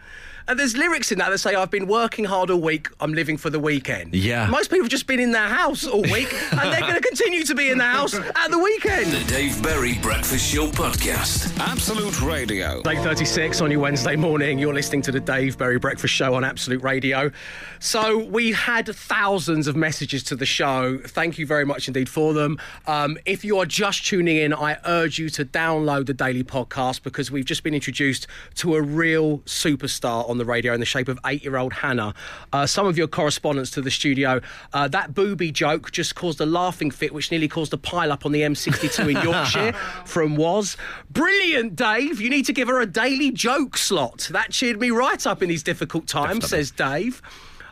And 0.48 0.60
there's 0.60 0.76
lyrics 0.76 1.12
in 1.12 1.20
that 1.20 1.30
that 1.30 1.38
say, 1.38 1.56
I've 1.56 1.72
been 1.72 1.88
working 1.88 2.26
hard 2.26 2.50
all 2.50 2.60
week, 2.60 2.90
I'm 3.00 3.14
living 3.14 3.38
for 3.38 3.50
the 3.50 3.60
weekend. 3.60 4.14
Yeah. 4.14 4.48
Most 4.48 4.70
people 4.70 4.84
have 4.84 4.92
just 4.92 5.08
been 5.08 5.20
in 5.20 5.32
their 5.32 5.48
house 5.48 5.88
all 5.88 6.02
week, 6.02 6.34
and 6.52 6.60
they're 6.60 6.82
going 6.82 6.96
to 6.96 7.02
continue 7.02 7.44
to 7.44 7.56
be 7.56 7.70
in 7.70 7.78
the 7.78 7.86
house 7.86 8.14
at 8.14 8.48
the 8.50 8.60
weekend. 8.60 9.12
The 9.12 9.24
Dave 9.32 9.62
Berry 9.64 9.98
Breakfast 10.00 10.54
Show 10.54 10.68
Podcast. 10.68 11.58
Absolute 11.60 12.22
Radio. 12.22 12.82
8.36 12.82 13.62
on 13.62 13.72
your 13.72 13.80
Wednesday 13.80 14.18
morning. 14.18 14.60
You're 14.60 14.74
listening 14.74 15.02
to 15.04 15.12
the 15.12 15.20
Dave 15.20 15.58
Berry 15.58 15.80
Breakfast 15.80 16.14
Show 16.14 16.36
on 16.36 16.44
Absolute 16.44 16.84
Radio. 16.84 17.32
So 17.80 18.18
we 18.18 18.52
had 18.52 18.88
thousands 18.88 19.68
of 19.68 19.76
messages 19.76 20.24
to 20.24 20.36
the 20.36 20.46
show. 20.46 20.98
Thank 21.06 21.38
you 21.38 21.46
very 21.46 21.66
much 21.66 21.88
indeed 21.88 22.10
for 22.10 22.34
them. 22.34 22.60
Um, 22.86 23.18
if 23.26 23.46
you 23.46 23.60
are 23.60 23.66
just 23.66 24.06
tuning 24.06 24.38
in, 24.38 24.54
I 24.54 24.78
urge 24.86 25.20
you 25.20 25.30
to 25.30 25.46
download 25.46 26.06
the 26.06 26.14
daily 26.14 26.44
podcast 26.44 27.04
because 27.04 27.32
we've 27.32 27.46
just 27.46 27.64
been 27.64 27.74
introduced 27.74 28.28
to 28.56 28.76
a 28.76 28.82
real 28.82 29.40
superstar 29.40 30.30
on 30.34 30.38
the 30.40 30.46
radio 30.46 30.74
in 30.74 30.80
the 30.80 30.86
shape 30.86 31.08
of 31.08 31.20
eight-year-old 31.26 31.72
Hannah. 31.72 32.14
Uh, 32.52 32.66
some 32.66 32.88
of 32.88 32.98
your 32.98 33.08
correspondence 33.08 33.70
to 33.72 33.82
the 33.82 33.92
studio, 33.92 34.42
uh, 34.74 34.88
that 34.90 35.14
booby 35.14 35.52
joke 35.52 35.92
just 35.92 36.16
caused 36.16 36.42
a 36.42 36.46
laughing 36.46 36.92
fit, 36.92 37.14
which 37.14 37.30
nearly 37.32 37.48
caused 37.48 37.72
a 37.72 37.78
pile-up 37.78 38.26
on 38.26 38.32
the 38.32 38.42
M62 38.42 39.16
in 39.16 39.22
Yorkshire 39.24 39.74
from 40.06 40.36
Was. 40.36 40.76
Brilliant, 41.12 41.76
Dave. 41.76 42.20
You 42.20 42.30
need 42.30 42.46
to 42.48 42.54
give 42.54 42.68
her 42.68 42.82
a 42.82 42.86
daily 42.88 43.32
joke 43.32 43.78
slot. 43.78 44.28
That 44.32 44.50
cheered 44.52 44.80
me 44.80 44.90
right 44.90 45.26
up 45.28 45.44
in 45.44 45.50
these 45.50 45.64
difficult 45.64 46.08
times, 46.08 46.50
says 46.50 46.72
Dave. 46.72 47.22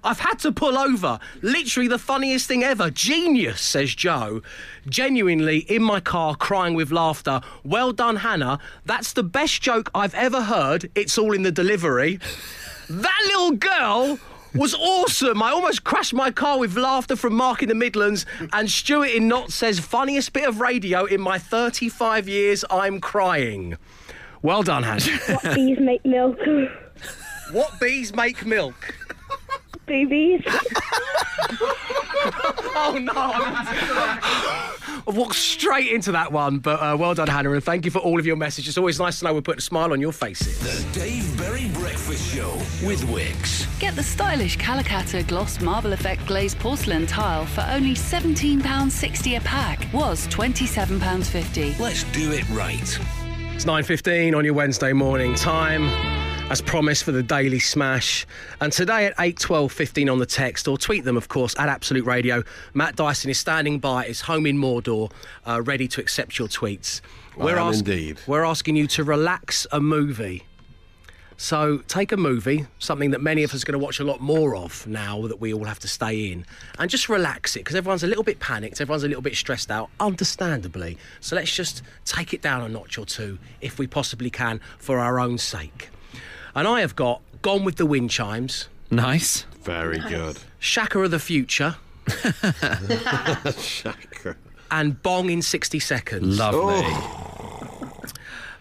I've 0.03 0.19
had 0.19 0.39
to 0.39 0.51
pull 0.51 0.77
over. 0.77 1.19
Literally 1.41 1.87
the 1.87 1.99
funniest 1.99 2.47
thing 2.47 2.63
ever. 2.63 2.89
Genius, 2.89 3.61
says 3.61 3.93
Joe. 3.93 4.41
Genuinely 4.87 5.59
in 5.59 5.83
my 5.83 5.99
car 5.99 6.35
crying 6.35 6.73
with 6.73 6.91
laughter. 6.91 7.41
Well 7.63 7.93
done, 7.93 8.17
Hannah. 8.17 8.59
That's 8.85 9.13
the 9.13 9.23
best 9.23 9.61
joke 9.61 9.91
I've 9.93 10.15
ever 10.15 10.41
heard. 10.43 10.89
It's 10.95 11.17
all 11.17 11.33
in 11.33 11.43
the 11.43 11.51
delivery. 11.51 12.19
That 12.89 13.21
little 13.27 13.51
girl 13.51 14.19
was 14.53 14.73
awesome. 14.73 15.41
I 15.41 15.51
almost 15.51 15.83
crashed 15.83 16.13
my 16.13 16.31
car 16.31 16.59
with 16.59 16.75
laughter 16.75 17.15
from 17.15 17.33
Mark 17.35 17.61
in 17.61 17.69
the 17.69 17.75
Midlands. 17.75 18.25
And 18.53 18.69
Stuart 18.69 19.11
in 19.11 19.27
Knott 19.27 19.51
says, 19.51 19.79
funniest 19.79 20.33
bit 20.33 20.47
of 20.47 20.59
radio 20.59 21.05
in 21.05 21.21
my 21.21 21.37
35 21.37 22.27
years, 22.27 22.65
I'm 22.69 22.99
crying. 22.99 23.77
Well 24.41 24.63
done, 24.63 24.83
Hannah. 24.83 25.19
What 25.27 25.55
bees 25.55 25.79
make 25.79 26.03
milk? 26.03 26.39
what 27.51 27.79
bees 27.79 28.13
make 28.15 28.45
milk? 28.45 28.95
Boobies. 29.91 30.41
oh 32.75 32.97
no! 33.01 33.11
I've 35.05 35.17
walked 35.17 35.35
straight 35.35 35.91
into 35.91 36.13
that 36.13 36.31
one, 36.31 36.59
but 36.59 36.79
uh, 36.79 36.95
well 36.97 37.13
done, 37.13 37.27
Hannah, 37.27 37.51
and 37.51 37.61
thank 37.61 37.83
you 37.83 37.91
for 37.91 37.99
all 37.99 38.17
of 38.17 38.25
your 38.25 38.37
messages. 38.37 38.69
It's 38.69 38.77
always 38.77 38.99
nice 38.99 39.19
to 39.19 39.25
know 39.25 39.33
we're 39.33 39.41
putting 39.41 39.57
a 39.57 39.61
smile 39.61 39.91
on 39.91 39.99
your 39.99 40.13
faces. 40.13 40.59
The 40.59 40.97
Dave 40.97 41.37
Berry 41.37 41.67
Breakfast 41.73 42.33
Show 42.33 42.53
with 42.87 43.01
Wickes. 43.07 43.67
Get 43.81 43.95
the 43.97 44.03
stylish 44.03 44.57
Calacatta 44.57 45.27
Gloss 45.27 45.59
Marble 45.59 45.91
Effect 45.91 46.25
Glazed 46.25 46.57
Porcelain 46.59 47.05
Tile 47.05 47.45
for 47.47 47.65
only 47.69 47.93
£17.60 47.93 49.37
a 49.37 49.41
pack. 49.41 49.91
Was 49.93 50.25
£27.50. 50.29 51.79
Let's 51.79 52.05
do 52.05 52.31
it 52.31 52.47
right. 52.49 52.79
It's 52.79 53.65
9.15 53.65 54.37
on 54.37 54.45
your 54.45 54.53
Wednesday 54.53 54.93
morning. 54.93 55.35
Time, 55.35 55.83
as 56.51 56.61
promised, 56.61 57.05
for 57.05 57.13
the 57.13 57.23
Daily 57.23 57.59
Smash. 57.59 58.27
And 58.59 58.73
today 58.73 59.05
at 59.05 59.13
8, 59.17 59.39
12, 59.39 59.71
15 59.71 60.09
on 60.09 60.19
the 60.19 60.25
text, 60.25 60.67
or 60.67 60.77
tweet 60.77 61.05
them, 61.05 61.15
of 61.15 61.29
course, 61.29 61.55
at 61.57 61.69
Absolute 61.69 62.05
Radio. 62.05 62.43
Matt 62.73 62.97
Dyson 62.97 63.29
is 63.29 63.39
standing 63.39 63.79
by 63.79 64.03
his 64.03 64.19
home 64.19 64.45
in 64.45 64.57
Mordor, 64.57 65.09
uh, 65.47 65.61
ready 65.61 65.87
to 65.87 66.01
accept 66.01 66.37
your 66.37 66.49
tweets. 66.49 66.99
I 67.39 67.51
am 67.51 67.73
indeed. 67.73 68.19
We're 68.27 68.43
asking 68.43 68.75
you 68.75 68.85
to 68.87 69.05
relax 69.05 69.65
a 69.71 69.79
movie. 69.79 70.43
So 71.37 71.77
take 71.87 72.11
a 72.11 72.17
movie, 72.17 72.67
something 72.79 73.11
that 73.11 73.21
many 73.21 73.43
of 73.43 73.53
us 73.53 73.63
are 73.63 73.65
going 73.65 73.79
to 73.79 73.83
watch 73.83 74.01
a 74.01 74.03
lot 74.03 74.19
more 74.19 74.53
of 74.53 74.85
now 74.85 75.25
that 75.27 75.39
we 75.39 75.53
all 75.53 75.63
have 75.63 75.79
to 75.79 75.87
stay 75.87 76.33
in, 76.33 76.45
and 76.77 76.89
just 76.89 77.07
relax 77.07 77.55
it 77.55 77.59
because 77.59 77.77
everyone's 77.77 78.03
a 78.03 78.07
little 78.07 78.25
bit 78.25 78.41
panicked, 78.41 78.81
everyone's 78.81 79.05
a 79.05 79.07
little 79.07 79.23
bit 79.23 79.37
stressed 79.37 79.71
out, 79.71 79.89
understandably. 80.01 80.97
So 81.21 81.37
let's 81.37 81.55
just 81.55 81.81
take 82.03 82.33
it 82.33 82.41
down 82.41 82.61
a 82.61 82.67
notch 82.67 82.97
or 82.97 83.05
two 83.05 83.39
if 83.61 83.79
we 83.79 83.87
possibly 83.87 84.29
can 84.29 84.59
for 84.79 84.99
our 84.99 85.17
own 85.17 85.37
sake. 85.37 85.89
And 86.55 86.67
I 86.67 86.81
have 86.81 86.95
got 86.95 87.21
Gone 87.41 87.63
with 87.63 87.77
the 87.77 87.85
Wind 87.85 88.09
Chimes, 88.11 88.67
Nice. 88.89 89.45
Very 89.63 89.99
good. 89.99 90.37
Shaka 90.59 90.99
of 90.99 91.11
the 91.11 91.19
Future, 91.19 91.75
Shaka. 93.57 94.35
and 94.69 95.01
Bong 95.01 95.29
in 95.29 95.41
60 95.41 95.79
Seconds. 95.79 96.37
Lovely. 96.37 96.59
Oh. 96.85 97.20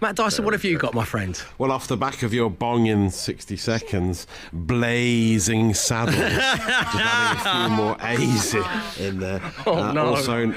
Matt 0.02 0.16
Dyson, 0.16 0.46
what 0.46 0.54
have 0.54 0.64
you 0.64 0.78
got, 0.78 0.94
my 0.94 1.04
friend? 1.04 1.40
Well, 1.58 1.70
off 1.70 1.86
the 1.86 1.96
back 1.96 2.22
of 2.22 2.32
your 2.32 2.48
bong 2.50 2.86
in 2.86 3.10
60 3.10 3.54
seconds, 3.58 4.26
blazing 4.50 5.74
saddles. 5.74 6.16
Just 6.16 6.66
adding 6.66 7.38
a 7.38 7.66
few 7.66 7.76
more 7.76 7.96
A's 8.00 8.54
in- 8.54 9.04
in 9.06 9.20
there. 9.20 9.42
Uh, 9.66 9.70
Oh, 9.70 9.92
no. 9.92 10.06
Also, 10.06 10.54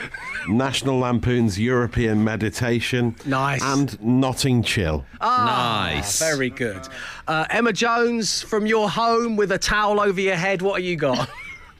National 0.48 0.98
Lampoon's 1.00 1.60
European 1.60 2.24
Meditation. 2.24 3.18
Nice. 3.26 3.62
And 3.62 4.02
Notting 4.02 4.64
Chill. 4.64 5.04
Ah, 5.20 5.90
nice. 5.94 6.20
Very 6.20 6.50
good. 6.50 6.88
Uh, 7.28 7.46
Emma 7.50 7.74
Jones, 7.74 8.42
from 8.42 8.66
your 8.66 8.90
home 8.90 9.36
with 9.36 9.52
a 9.52 9.58
towel 9.58 10.00
over 10.00 10.22
your 10.22 10.36
head, 10.38 10.62
what 10.62 10.76
have 10.82 10.86
you 10.86 10.96
got? 10.96 11.30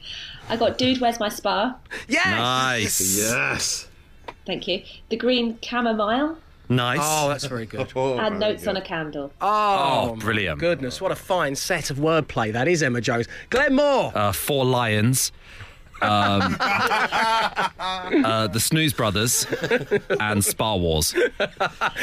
I 0.50 0.56
got 0.58 0.76
Dude, 0.76 1.00
Where's 1.00 1.18
My 1.18 1.30
Spa? 1.30 1.78
Yes! 2.08 2.26
Nice. 2.26 3.18
Yes. 3.18 3.88
Thank 4.46 4.68
you. 4.68 4.82
The 5.08 5.16
Green 5.16 5.58
Chamomile 5.62 6.36
Nice. 6.68 6.98
Oh, 7.02 7.28
that's 7.28 7.44
very 7.44 7.66
good. 7.66 7.92
and 7.96 8.38
Notes 8.40 8.66
on 8.66 8.76
a 8.76 8.80
Candle. 8.80 9.32
Oh, 9.40 10.10
Oh, 10.12 10.16
brilliant. 10.16 10.58
Goodness, 10.60 11.00
what 11.00 11.12
a 11.12 11.16
fine 11.16 11.54
set 11.56 11.90
of 11.90 11.98
wordplay 11.98 12.52
that 12.52 12.66
is, 12.68 12.82
Emma 12.82 13.00
Jones. 13.00 13.26
Glenn 13.50 13.74
Moore. 13.74 14.12
uh, 14.14 14.32
Four 14.32 14.64
Lions, 14.64 15.30
um, 16.04 16.56
uh, 16.60 18.46
the 18.48 18.60
Snooze 18.60 18.92
Brothers, 18.92 19.46
and 20.20 20.44
Spa 20.44 20.76
Wars. 20.76 21.14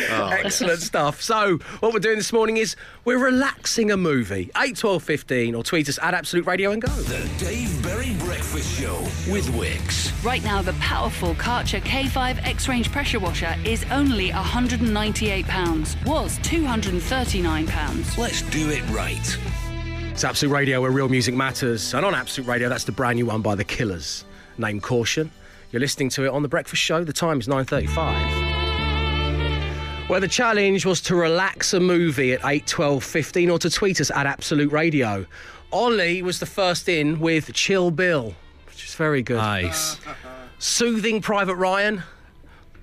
Excellent 0.10 0.82
stuff. 0.82 1.22
So, 1.22 1.58
what 1.80 1.94
we're 1.94 2.00
doing 2.00 2.18
this 2.18 2.34
morning 2.34 2.58
is 2.58 2.76
we're 3.06 3.24
relaxing 3.24 3.92
a 3.92 3.98
movie. 3.98 4.50
8, 4.58 4.76
12, 4.76 5.04
15, 5.04 5.56
or 5.56 5.64
tweet 5.64 5.90
us 5.90 6.00
at 6.02 6.14
Absolute 6.14 6.46
Radio 6.46 6.72
and 6.72 6.82
go. 6.82 6.90
The 6.90 7.30
Dave 7.38 7.84
Berry 7.84 8.14
Breakfast 8.20 8.80
Show 8.80 9.00
with 9.32 9.48
Wickes. 9.50 10.12
Right 10.24 10.44
now, 10.44 10.62
the 10.62 10.74
powerful 10.74 11.34
Karcher 11.36 11.82
K5 11.82 12.46
X 12.46 12.68
Range 12.68 12.92
pressure 12.92 13.20
washer 13.20 13.56
is 13.66 13.86
only 13.92 14.30
£198. 14.30 16.06
Was 16.06 16.38
£239. 16.40 18.18
Let's 18.18 18.42
do 18.44 18.70
it 18.70 18.88
right. 18.90 19.38
It's 20.12 20.24
Absolute 20.26 20.54
Radio 20.54 20.82
where 20.82 20.92
real 20.92 21.08
music 21.10 21.34
matters. 21.34 21.94
And 21.94 22.06
on 22.06 22.14
Absolute 22.14 22.48
Radio, 22.48 22.68
that's 22.70 22.84
the 22.84 22.92
brand 22.92 23.16
new 23.16 23.26
one 23.26 23.42
by 23.42 23.56
The 23.56 23.64
Killers, 23.64 24.26
named 24.58 24.84
Caution. 24.84 25.32
You're 25.72 25.80
listening 25.80 26.10
to 26.10 26.26
it 26.26 26.28
on 26.28 26.42
The 26.44 26.50
Breakfast 26.50 26.82
Show. 26.82 27.04
The 27.06 27.14
time 27.14 27.40
is 27.40 27.48
9.35. 27.48 30.10
Where 30.10 30.20
the 30.20 30.28
challenge 30.28 30.86
was 30.86 31.00
to 31.04 31.16
relax 31.16 31.74
a 31.74 31.80
movie 31.80 32.34
at 32.34 32.42
8, 32.44 32.68
12, 32.68 33.02
15 33.04 33.50
or 33.50 33.58
to 33.60 33.70
tweet 33.70 34.02
us 34.02 34.12
at 34.12 34.26
Absolute 34.26 34.70
Radio. 34.72 35.26
Ollie 35.72 36.22
was 36.22 36.42
the 36.42 36.46
first 36.46 36.90
in 36.90 37.22
with 37.22 37.54
Chill 37.54 37.90
Bill, 37.90 38.36
which 38.68 38.86
is 38.86 38.94
very 38.94 39.24
good. 39.24 39.38
Nice. 39.38 39.98
Soothing 40.60 41.22
Private 41.22 41.56
Ryan. 41.56 42.04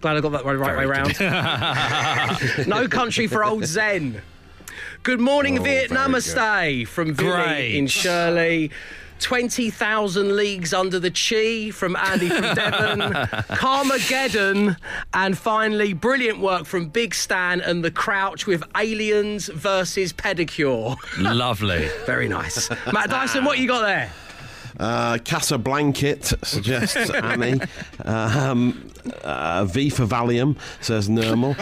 Glad 0.00 0.16
I 0.16 0.20
got 0.20 0.32
that 0.32 0.44
right, 0.46 0.58
right 0.58 0.78
way 0.78 0.84
around. 0.84 1.20
no 2.68 2.88
Country 2.88 3.26
for 3.26 3.44
Old 3.44 3.66
Zen. 3.66 4.22
Good 5.02 5.20
morning, 5.20 5.58
Oh, 5.58 5.62
Vietnam 5.62 6.10
very 6.12 6.20
Stay 6.22 6.84
from 6.84 7.14
Vinny 7.14 7.78
in 7.78 7.86
Shirley. 7.86 8.70
20,000 9.20 10.36
Leagues 10.36 10.72
Under 10.72 11.00
the 11.00 11.10
Chi 11.10 11.70
from 11.72 11.96
Andy 11.96 12.28
from 12.28 12.42
Devon. 12.54 13.00
Carmageddon. 13.56 14.76
And 15.12 15.36
finally, 15.36 15.92
brilliant 15.92 16.38
work 16.40 16.66
from 16.66 16.88
Big 16.88 17.14
Stan 17.14 17.60
and 17.60 17.82
The 17.84 17.90
Crouch 17.90 18.46
with 18.46 18.62
Aliens 18.76 19.48
versus 19.48 20.12
Pedicure. 20.12 20.96
Lovely. 21.18 21.88
Very 22.06 22.28
nice. 22.28 22.70
Matt 22.92 23.10
Dyson, 23.10 23.44
what 23.44 23.58
you 23.58 23.66
got 23.66 23.82
there? 23.82 24.12
Uh, 24.78 25.18
Casa 25.24 25.58
Blanket 25.58 26.32
suggests 26.44 27.10
Annie. 27.14 27.60
Um, 28.04 28.88
uh, 29.24 29.64
v 29.64 29.90
for 29.90 30.06
Valium, 30.06 30.56
says 30.80 31.08
Nermal. 31.08 31.56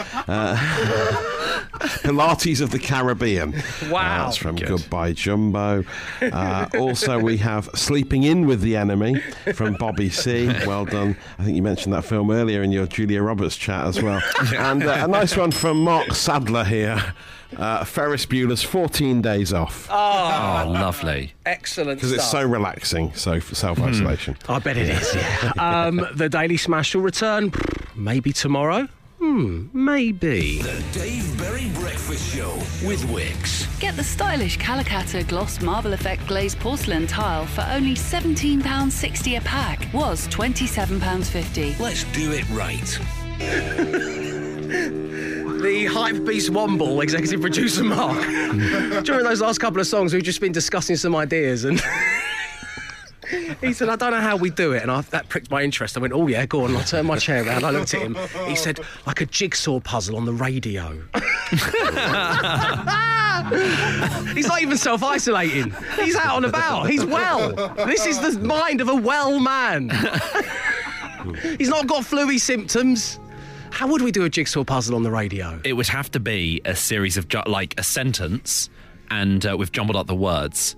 Uh, 2.07 2.11
Pilates 2.11 2.61
of 2.61 2.71
the 2.71 2.79
Caribbean. 2.79 3.53
Wow. 3.89 3.99
Uh, 3.99 4.25
that's 4.25 4.37
from 4.37 4.55
Goodbye 4.55 5.13
Jumbo. 5.13 5.83
Uh, 6.21 6.67
also, 6.77 7.19
we 7.19 7.37
have 7.37 7.69
Sleeping 7.75 8.23
In 8.23 8.47
with 8.47 8.61
the 8.61 8.75
Enemy 8.75 9.19
from 9.53 9.75
Bobby 9.75 10.09
C. 10.09 10.47
Well 10.67 10.85
done. 10.85 11.15
I 11.39 11.43
think 11.43 11.55
you 11.55 11.61
mentioned 11.61 11.93
that 11.93 12.03
film 12.05 12.31
earlier 12.31 12.63
in 12.63 12.71
your 12.71 12.87
Julia 12.87 13.21
Roberts 13.21 13.55
chat 13.55 13.85
as 13.85 14.01
well. 14.01 14.21
And 14.55 14.83
uh, 14.83 15.03
a 15.03 15.07
nice 15.07 15.37
one 15.37 15.51
from 15.51 15.77
Mark 15.83 16.13
Sadler 16.13 16.63
here. 16.63 17.13
Uh, 17.55 17.85
Ferris 17.85 18.25
Bueller's 18.25 18.63
14 18.63 19.21
Days 19.21 19.53
Off. 19.53 19.87
Oh, 19.89 20.65
lovely. 20.67 21.33
Excellent 21.45 21.99
Because 21.99 22.11
it's 22.11 22.29
so 22.29 22.43
relaxing, 22.43 23.13
so 23.13 23.39
self 23.39 23.79
isolation. 23.79 24.35
I 24.49 24.59
bet 24.59 24.77
it 24.77 24.89
is, 24.89 25.15
yeah. 25.15 25.53
um, 25.57 26.05
the 26.13 26.27
Daily 26.29 26.57
Smash 26.57 26.93
will 26.93 27.03
return 27.03 27.51
maybe 27.95 28.33
tomorrow. 28.33 28.87
Hmm, 29.27 29.67
maybe. 29.73 30.61
The 30.61 30.81
Dave 30.93 31.37
Berry 31.37 31.67
Breakfast 31.71 32.33
Show 32.33 32.53
with 32.87 33.03
Wickes. 33.07 33.67
Get 33.77 33.97
the 33.97 34.03
stylish 34.03 34.57
Calacatta 34.57 35.27
Gloss 35.27 35.61
Marble 35.61 35.91
Effect 35.91 36.25
Glazed 36.27 36.57
Porcelain 36.61 37.07
Tile 37.07 37.45
for 37.45 37.67
only 37.69 37.93
£17.60 37.93 39.37
a 39.37 39.41
pack. 39.41 39.85
Was 39.93 40.29
£27.50. 40.29 41.77
Let's 41.77 42.05
do 42.05 42.31
it 42.31 42.49
right. 42.51 42.99
The 45.57 45.85
Hype 45.91 46.23
Beast 46.23 46.51
Womble, 46.51 47.01
executive 47.01 47.41
producer 47.41 47.83
Mark. 47.83 48.21
During 49.03 49.23
those 49.23 49.41
last 49.41 49.57
couple 49.57 49.81
of 49.81 49.87
songs, 49.87 50.13
we've 50.13 50.23
just 50.23 50.39
been 50.39 50.51
discussing 50.53 50.95
some 50.95 51.15
ideas 51.15 51.65
and. 51.65 51.81
He 53.61 53.73
said, 53.73 53.89
I 53.89 53.95
don't 53.95 54.11
know 54.11 54.21
how 54.21 54.37
we 54.37 54.49
do 54.49 54.71
it. 54.73 54.81
And 54.83 54.91
I, 54.91 55.01
that 55.01 55.27
pricked 55.29 55.51
my 55.51 55.61
interest. 55.61 55.97
I 55.97 55.99
went, 55.99 56.13
oh, 56.13 56.27
yeah, 56.27 56.45
go 56.45 56.63
on. 56.63 56.75
I 56.75 56.81
turned 56.83 57.07
my 57.07 57.17
chair 57.17 57.45
around. 57.45 57.63
I 57.65 57.71
looked 57.71 57.93
at 57.93 58.01
him. 58.01 58.15
He 58.47 58.55
said, 58.55 58.79
like 59.05 59.21
a 59.21 59.25
jigsaw 59.25 59.79
puzzle 59.79 60.15
on 60.15 60.25
the 60.25 60.33
radio. 60.33 61.01
He's 64.33 64.47
not 64.47 64.61
even 64.61 64.77
self 64.77 65.03
isolating. 65.03 65.73
He's 65.95 66.15
out 66.15 66.37
and 66.37 66.45
about. 66.45 66.89
He's 66.89 67.05
well. 67.05 67.53
This 67.85 68.05
is 68.05 68.19
the 68.19 68.39
mind 68.39 68.81
of 68.81 68.89
a 68.89 68.95
well 68.95 69.39
man. 69.39 69.89
He's 71.57 71.69
not 71.69 71.87
got 71.87 72.03
fluey 72.03 72.39
symptoms. 72.39 73.19
How 73.71 73.87
would 73.87 74.01
we 74.01 74.11
do 74.11 74.23
a 74.23 74.29
jigsaw 74.29 74.63
puzzle 74.63 74.95
on 74.95 75.03
the 75.03 75.11
radio? 75.11 75.59
It 75.63 75.73
would 75.73 75.87
have 75.87 76.09
to 76.11 76.19
be 76.19 76.61
a 76.65 76.75
series 76.75 77.17
of 77.17 77.27
ju- 77.27 77.43
like 77.45 77.77
a 77.79 77.83
sentence, 77.83 78.69
and 79.11 79.45
uh, 79.45 79.55
we've 79.57 79.71
jumbled 79.71 79.95
up 79.97 80.07
the 80.07 80.15
words, 80.15 80.75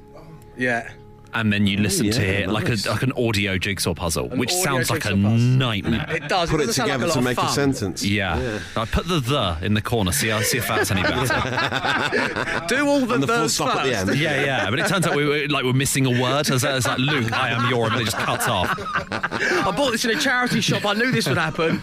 Yeah. 0.58 0.92
And 1.34 1.54
then 1.54 1.68
you 1.68 1.78
listen 1.78 2.10
to 2.10 2.22
yeah, 2.22 2.40
it 2.40 2.50
like 2.50 2.70
a 2.70 2.76
like 2.90 3.04
an 3.04 3.12
audio 3.14 3.58
jigsaw 3.58 3.94
puzzle, 3.94 4.30
which 4.30 4.52
sounds 4.52 4.90
like 4.90 5.06
a 5.06 5.10
puzzle. 5.10 5.30
nightmare. 5.30 6.06
It 6.10 6.28
does. 6.28 6.50
Put 6.50 6.62
it 6.62 6.66
doesn't 6.68 6.84
together 6.86 7.06
like 7.06 7.14
to 7.14 7.22
make 7.22 7.38
of 7.38 7.44
a 7.46 7.48
sentence. 7.50 8.04
Yeah. 8.04 8.60
I 8.76 8.86
put 8.86 9.08
the 9.08 9.20
the 9.20 9.58
in 9.62 9.74
the 9.76 9.82
corner. 9.82 10.12
See, 10.12 10.32
I 10.32 10.42
see 10.42 10.58
if 10.58 10.68
that's 10.68 10.90
any 10.92 11.04
better. 11.04 12.66
Do 12.68 12.88
all 12.88 13.06
the, 13.06 13.14
And 13.16 13.24
the 13.24 13.28
full 13.28 13.38
those 13.38 13.54
stop 13.54 13.76
at 13.76 13.86
the 13.86 13.96
end. 13.96 14.20
yeah, 14.20 14.44
yeah. 14.44 14.70
But 14.70 14.80
it 14.80 14.88
turns 14.88 15.06
out 15.06 15.16
we 15.16 15.26
were 15.26 15.48
like 15.50 15.64
we're 15.64 15.74
missing 15.74 16.06
a 16.06 16.22
word. 16.22 16.50
It's, 16.50 16.64
it's 16.64 16.88
like 16.88 16.98
Luke, 17.00 17.32
I 17.32 17.50
am 17.50 17.70
your, 17.70 17.88
and 17.88 18.02
it 18.02 18.06
just 18.06 18.18
cuts 18.18 18.48
off. 18.48 18.70
I 19.12 19.72
bought 19.76 19.92
this 19.92 20.06
in 20.06 20.12
a 20.12 20.20
charity 20.20 20.62
shop. 20.62 20.86
I 20.86 20.94
knew 20.94 21.12
this 21.12 21.28
would 21.28 21.38
happen. 21.38 21.82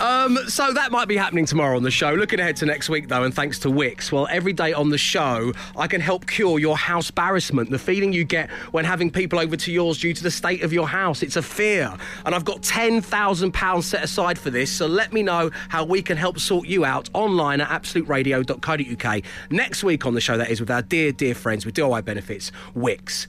Um, 0.00 0.38
so 0.48 0.72
that 0.72 0.90
might 0.90 1.08
be 1.08 1.16
happening 1.16 1.44
tomorrow 1.44 1.76
on 1.76 1.82
the 1.82 1.90
show. 1.90 2.14
Looking 2.14 2.40
ahead 2.40 2.56
to 2.56 2.66
next 2.66 2.88
week, 2.88 3.08
though, 3.08 3.22
and 3.24 3.34
thanks 3.34 3.58
to 3.60 3.68
Wickes, 3.68 4.10
well, 4.10 4.26
every 4.30 4.54
day 4.54 4.72
on 4.72 4.88
the 4.88 4.96
show, 4.96 5.52
I 5.76 5.86
can 5.88 6.00
help 6.00 6.26
cure 6.26 6.58
your 6.58 6.76
house 6.78 7.10
embarrassment, 7.10 7.70
the 7.70 7.78
feeling 7.78 8.12
you 8.12 8.24
get 8.24 8.49
when 8.70 8.84
having 8.84 9.10
people 9.10 9.38
over 9.38 9.56
to 9.56 9.72
yours 9.72 9.98
due 9.98 10.14
to 10.14 10.22
the 10.22 10.30
state 10.30 10.62
of 10.62 10.72
your 10.72 10.88
house. 10.88 11.22
It's 11.22 11.36
a 11.36 11.42
fear. 11.42 11.96
And 12.24 12.34
I've 12.34 12.44
got 12.44 12.62
£10,000 12.62 13.82
set 13.82 14.04
aside 14.04 14.38
for 14.38 14.50
this, 14.50 14.70
so 14.70 14.86
let 14.86 15.12
me 15.12 15.22
know 15.22 15.50
how 15.68 15.84
we 15.84 16.02
can 16.02 16.16
help 16.16 16.38
sort 16.38 16.66
you 16.66 16.84
out 16.84 17.08
online 17.12 17.60
at 17.60 17.68
absoluteradio.co.uk. 17.68 19.22
Next 19.50 19.84
week 19.84 20.06
on 20.06 20.14
the 20.14 20.20
show, 20.20 20.36
that 20.36 20.50
is, 20.50 20.60
with 20.60 20.70
our 20.70 20.82
dear, 20.82 21.12
dear 21.12 21.34
friends 21.34 21.66
with 21.66 21.74
DIY 21.74 22.04
Benefits, 22.04 22.52
Wickes. 22.76 23.26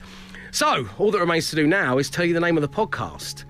So, 0.50 0.88
all 0.98 1.10
that 1.10 1.18
remains 1.18 1.48
to 1.50 1.56
do 1.56 1.66
now 1.66 1.98
is 1.98 2.10
tell 2.10 2.24
you 2.24 2.34
the 2.34 2.40
name 2.40 2.58
of 2.58 2.62
the 2.62 2.68
podcast. 2.68 3.44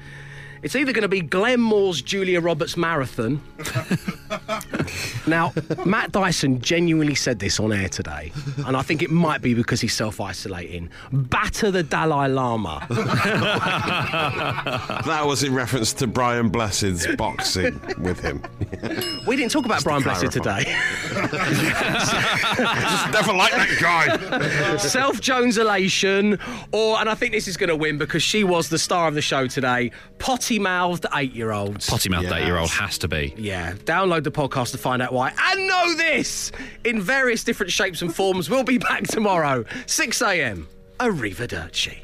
It's 0.62 0.76
either 0.76 0.92
going 0.92 1.02
to 1.02 1.08
be 1.08 1.20
Glenn 1.20 1.60
Moore's 1.60 2.00
Julia 2.02 2.40
Roberts 2.40 2.76
Marathon. 2.76 3.42
now, 5.26 5.52
Matt 5.84 6.12
Dyson 6.12 6.60
genuinely 6.60 7.16
said 7.16 7.40
this 7.40 7.58
on 7.58 7.72
air 7.72 7.88
today, 7.88 8.30
and 8.66 8.76
I 8.76 8.82
think 8.82 9.02
it 9.02 9.10
might 9.10 9.42
be 9.42 9.54
because 9.54 9.80
he's 9.80 9.92
self 9.92 10.20
isolating. 10.20 10.88
Batter 11.12 11.72
the 11.72 11.82
Dalai 11.82 12.28
Lama. 12.28 12.86
That 15.12 15.26
was 15.26 15.42
in 15.42 15.52
reference 15.54 15.92
to 15.94 16.06
Brian 16.06 16.48
Blessed's 16.48 17.06
boxing 17.16 17.80
with 17.98 18.20
him. 18.20 18.42
We 19.26 19.36
didn't 19.36 19.52
talk 19.52 19.64
about 19.64 19.84
Brian 19.84 20.02
Blessed 20.02 20.32
clarify. 20.32 20.62
today. 20.64 20.76
Just 22.80 23.12
never 23.12 23.32
liked 23.32 23.54
that 23.54 23.78
guy. 23.80 24.76
Self 24.78 25.20
Jones 25.20 25.58
elation, 25.58 26.38
or, 26.72 26.98
and 26.98 27.08
I 27.08 27.14
think 27.14 27.32
this 27.32 27.46
is 27.46 27.56
going 27.56 27.68
to 27.68 27.76
win 27.76 27.98
because 27.98 28.22
she 28.22 28.42
was 28.44 28.68
the 28.68 28.78
star 28.78 29.06
of 29.06 29.14
the 29.14 29.22
show 29.22 29.46
today, 29.46 29.92
potty 30.18 30.51
mouthed 30.58 31.06
eight 31.14 31.32
year 31.34 31.52
olds. 31.52 31.88
Potty 31.88 32.08
mouth 32.08 32.22
Yes. 32.24 32.32
eight 32.32 32.44
year 32.46 32.58
old 32.58 32.70
has 32.70 32.98
to 32.98 33.08
be. 33.08 33.34
Yeah, 33.36 33.72
download 33.84 34.24
the 34.24 34.30
podcast 34.30 34.72
to 34.72 34.78
find 34.78 35.00
out 35.02 35.12
why. 35.12 35.32
And 35.50 35.66
know 35.66 35.94
this 35.94 36.52
in 36.84 37.00
various 37.00 37.44
different 37.44 37.72
shapes 37.72 38.02
and 38.02 38.14
forms. 38.14 38.48
We'll 38.50 38.64
be 38.64 38.78
back 38.78 39.04
tomorrow, 39.06 39.64
6 39.86 40.22
a.m. 40.22 40.68
Arrivederci. 41.00 41.98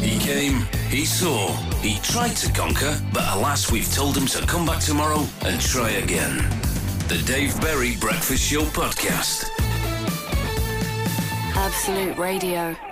He 0.00 0.18
came, 0.18 0.62
he 0.88 1.04
saw, 1.04 1.48
he 1.82 1.98
tried 2.00 2.34
to 2.36 2.52
conquer, 2.52 2.98
but 3.12 3.22
alas, 3.36 3.70
we've 3.70 3.90
told 3.92 4.16
him 4.16 4.26
to 4.26 4.46
come 4.46 4.64
back 4.64 4.80
tomorrow 4.80 5.26
and 5.42 5.60
try 5.60 5.90
again. 5.90 6.36
The 7.08 7.22
Dave 7.26 7.60
Berry 7.60 7.96
Breakfast 7.96 8.42
Show 8.50 8.62
Podcast. 8.62 9.59
Absolute 11.60 12.16
Radio. 12.16 12.89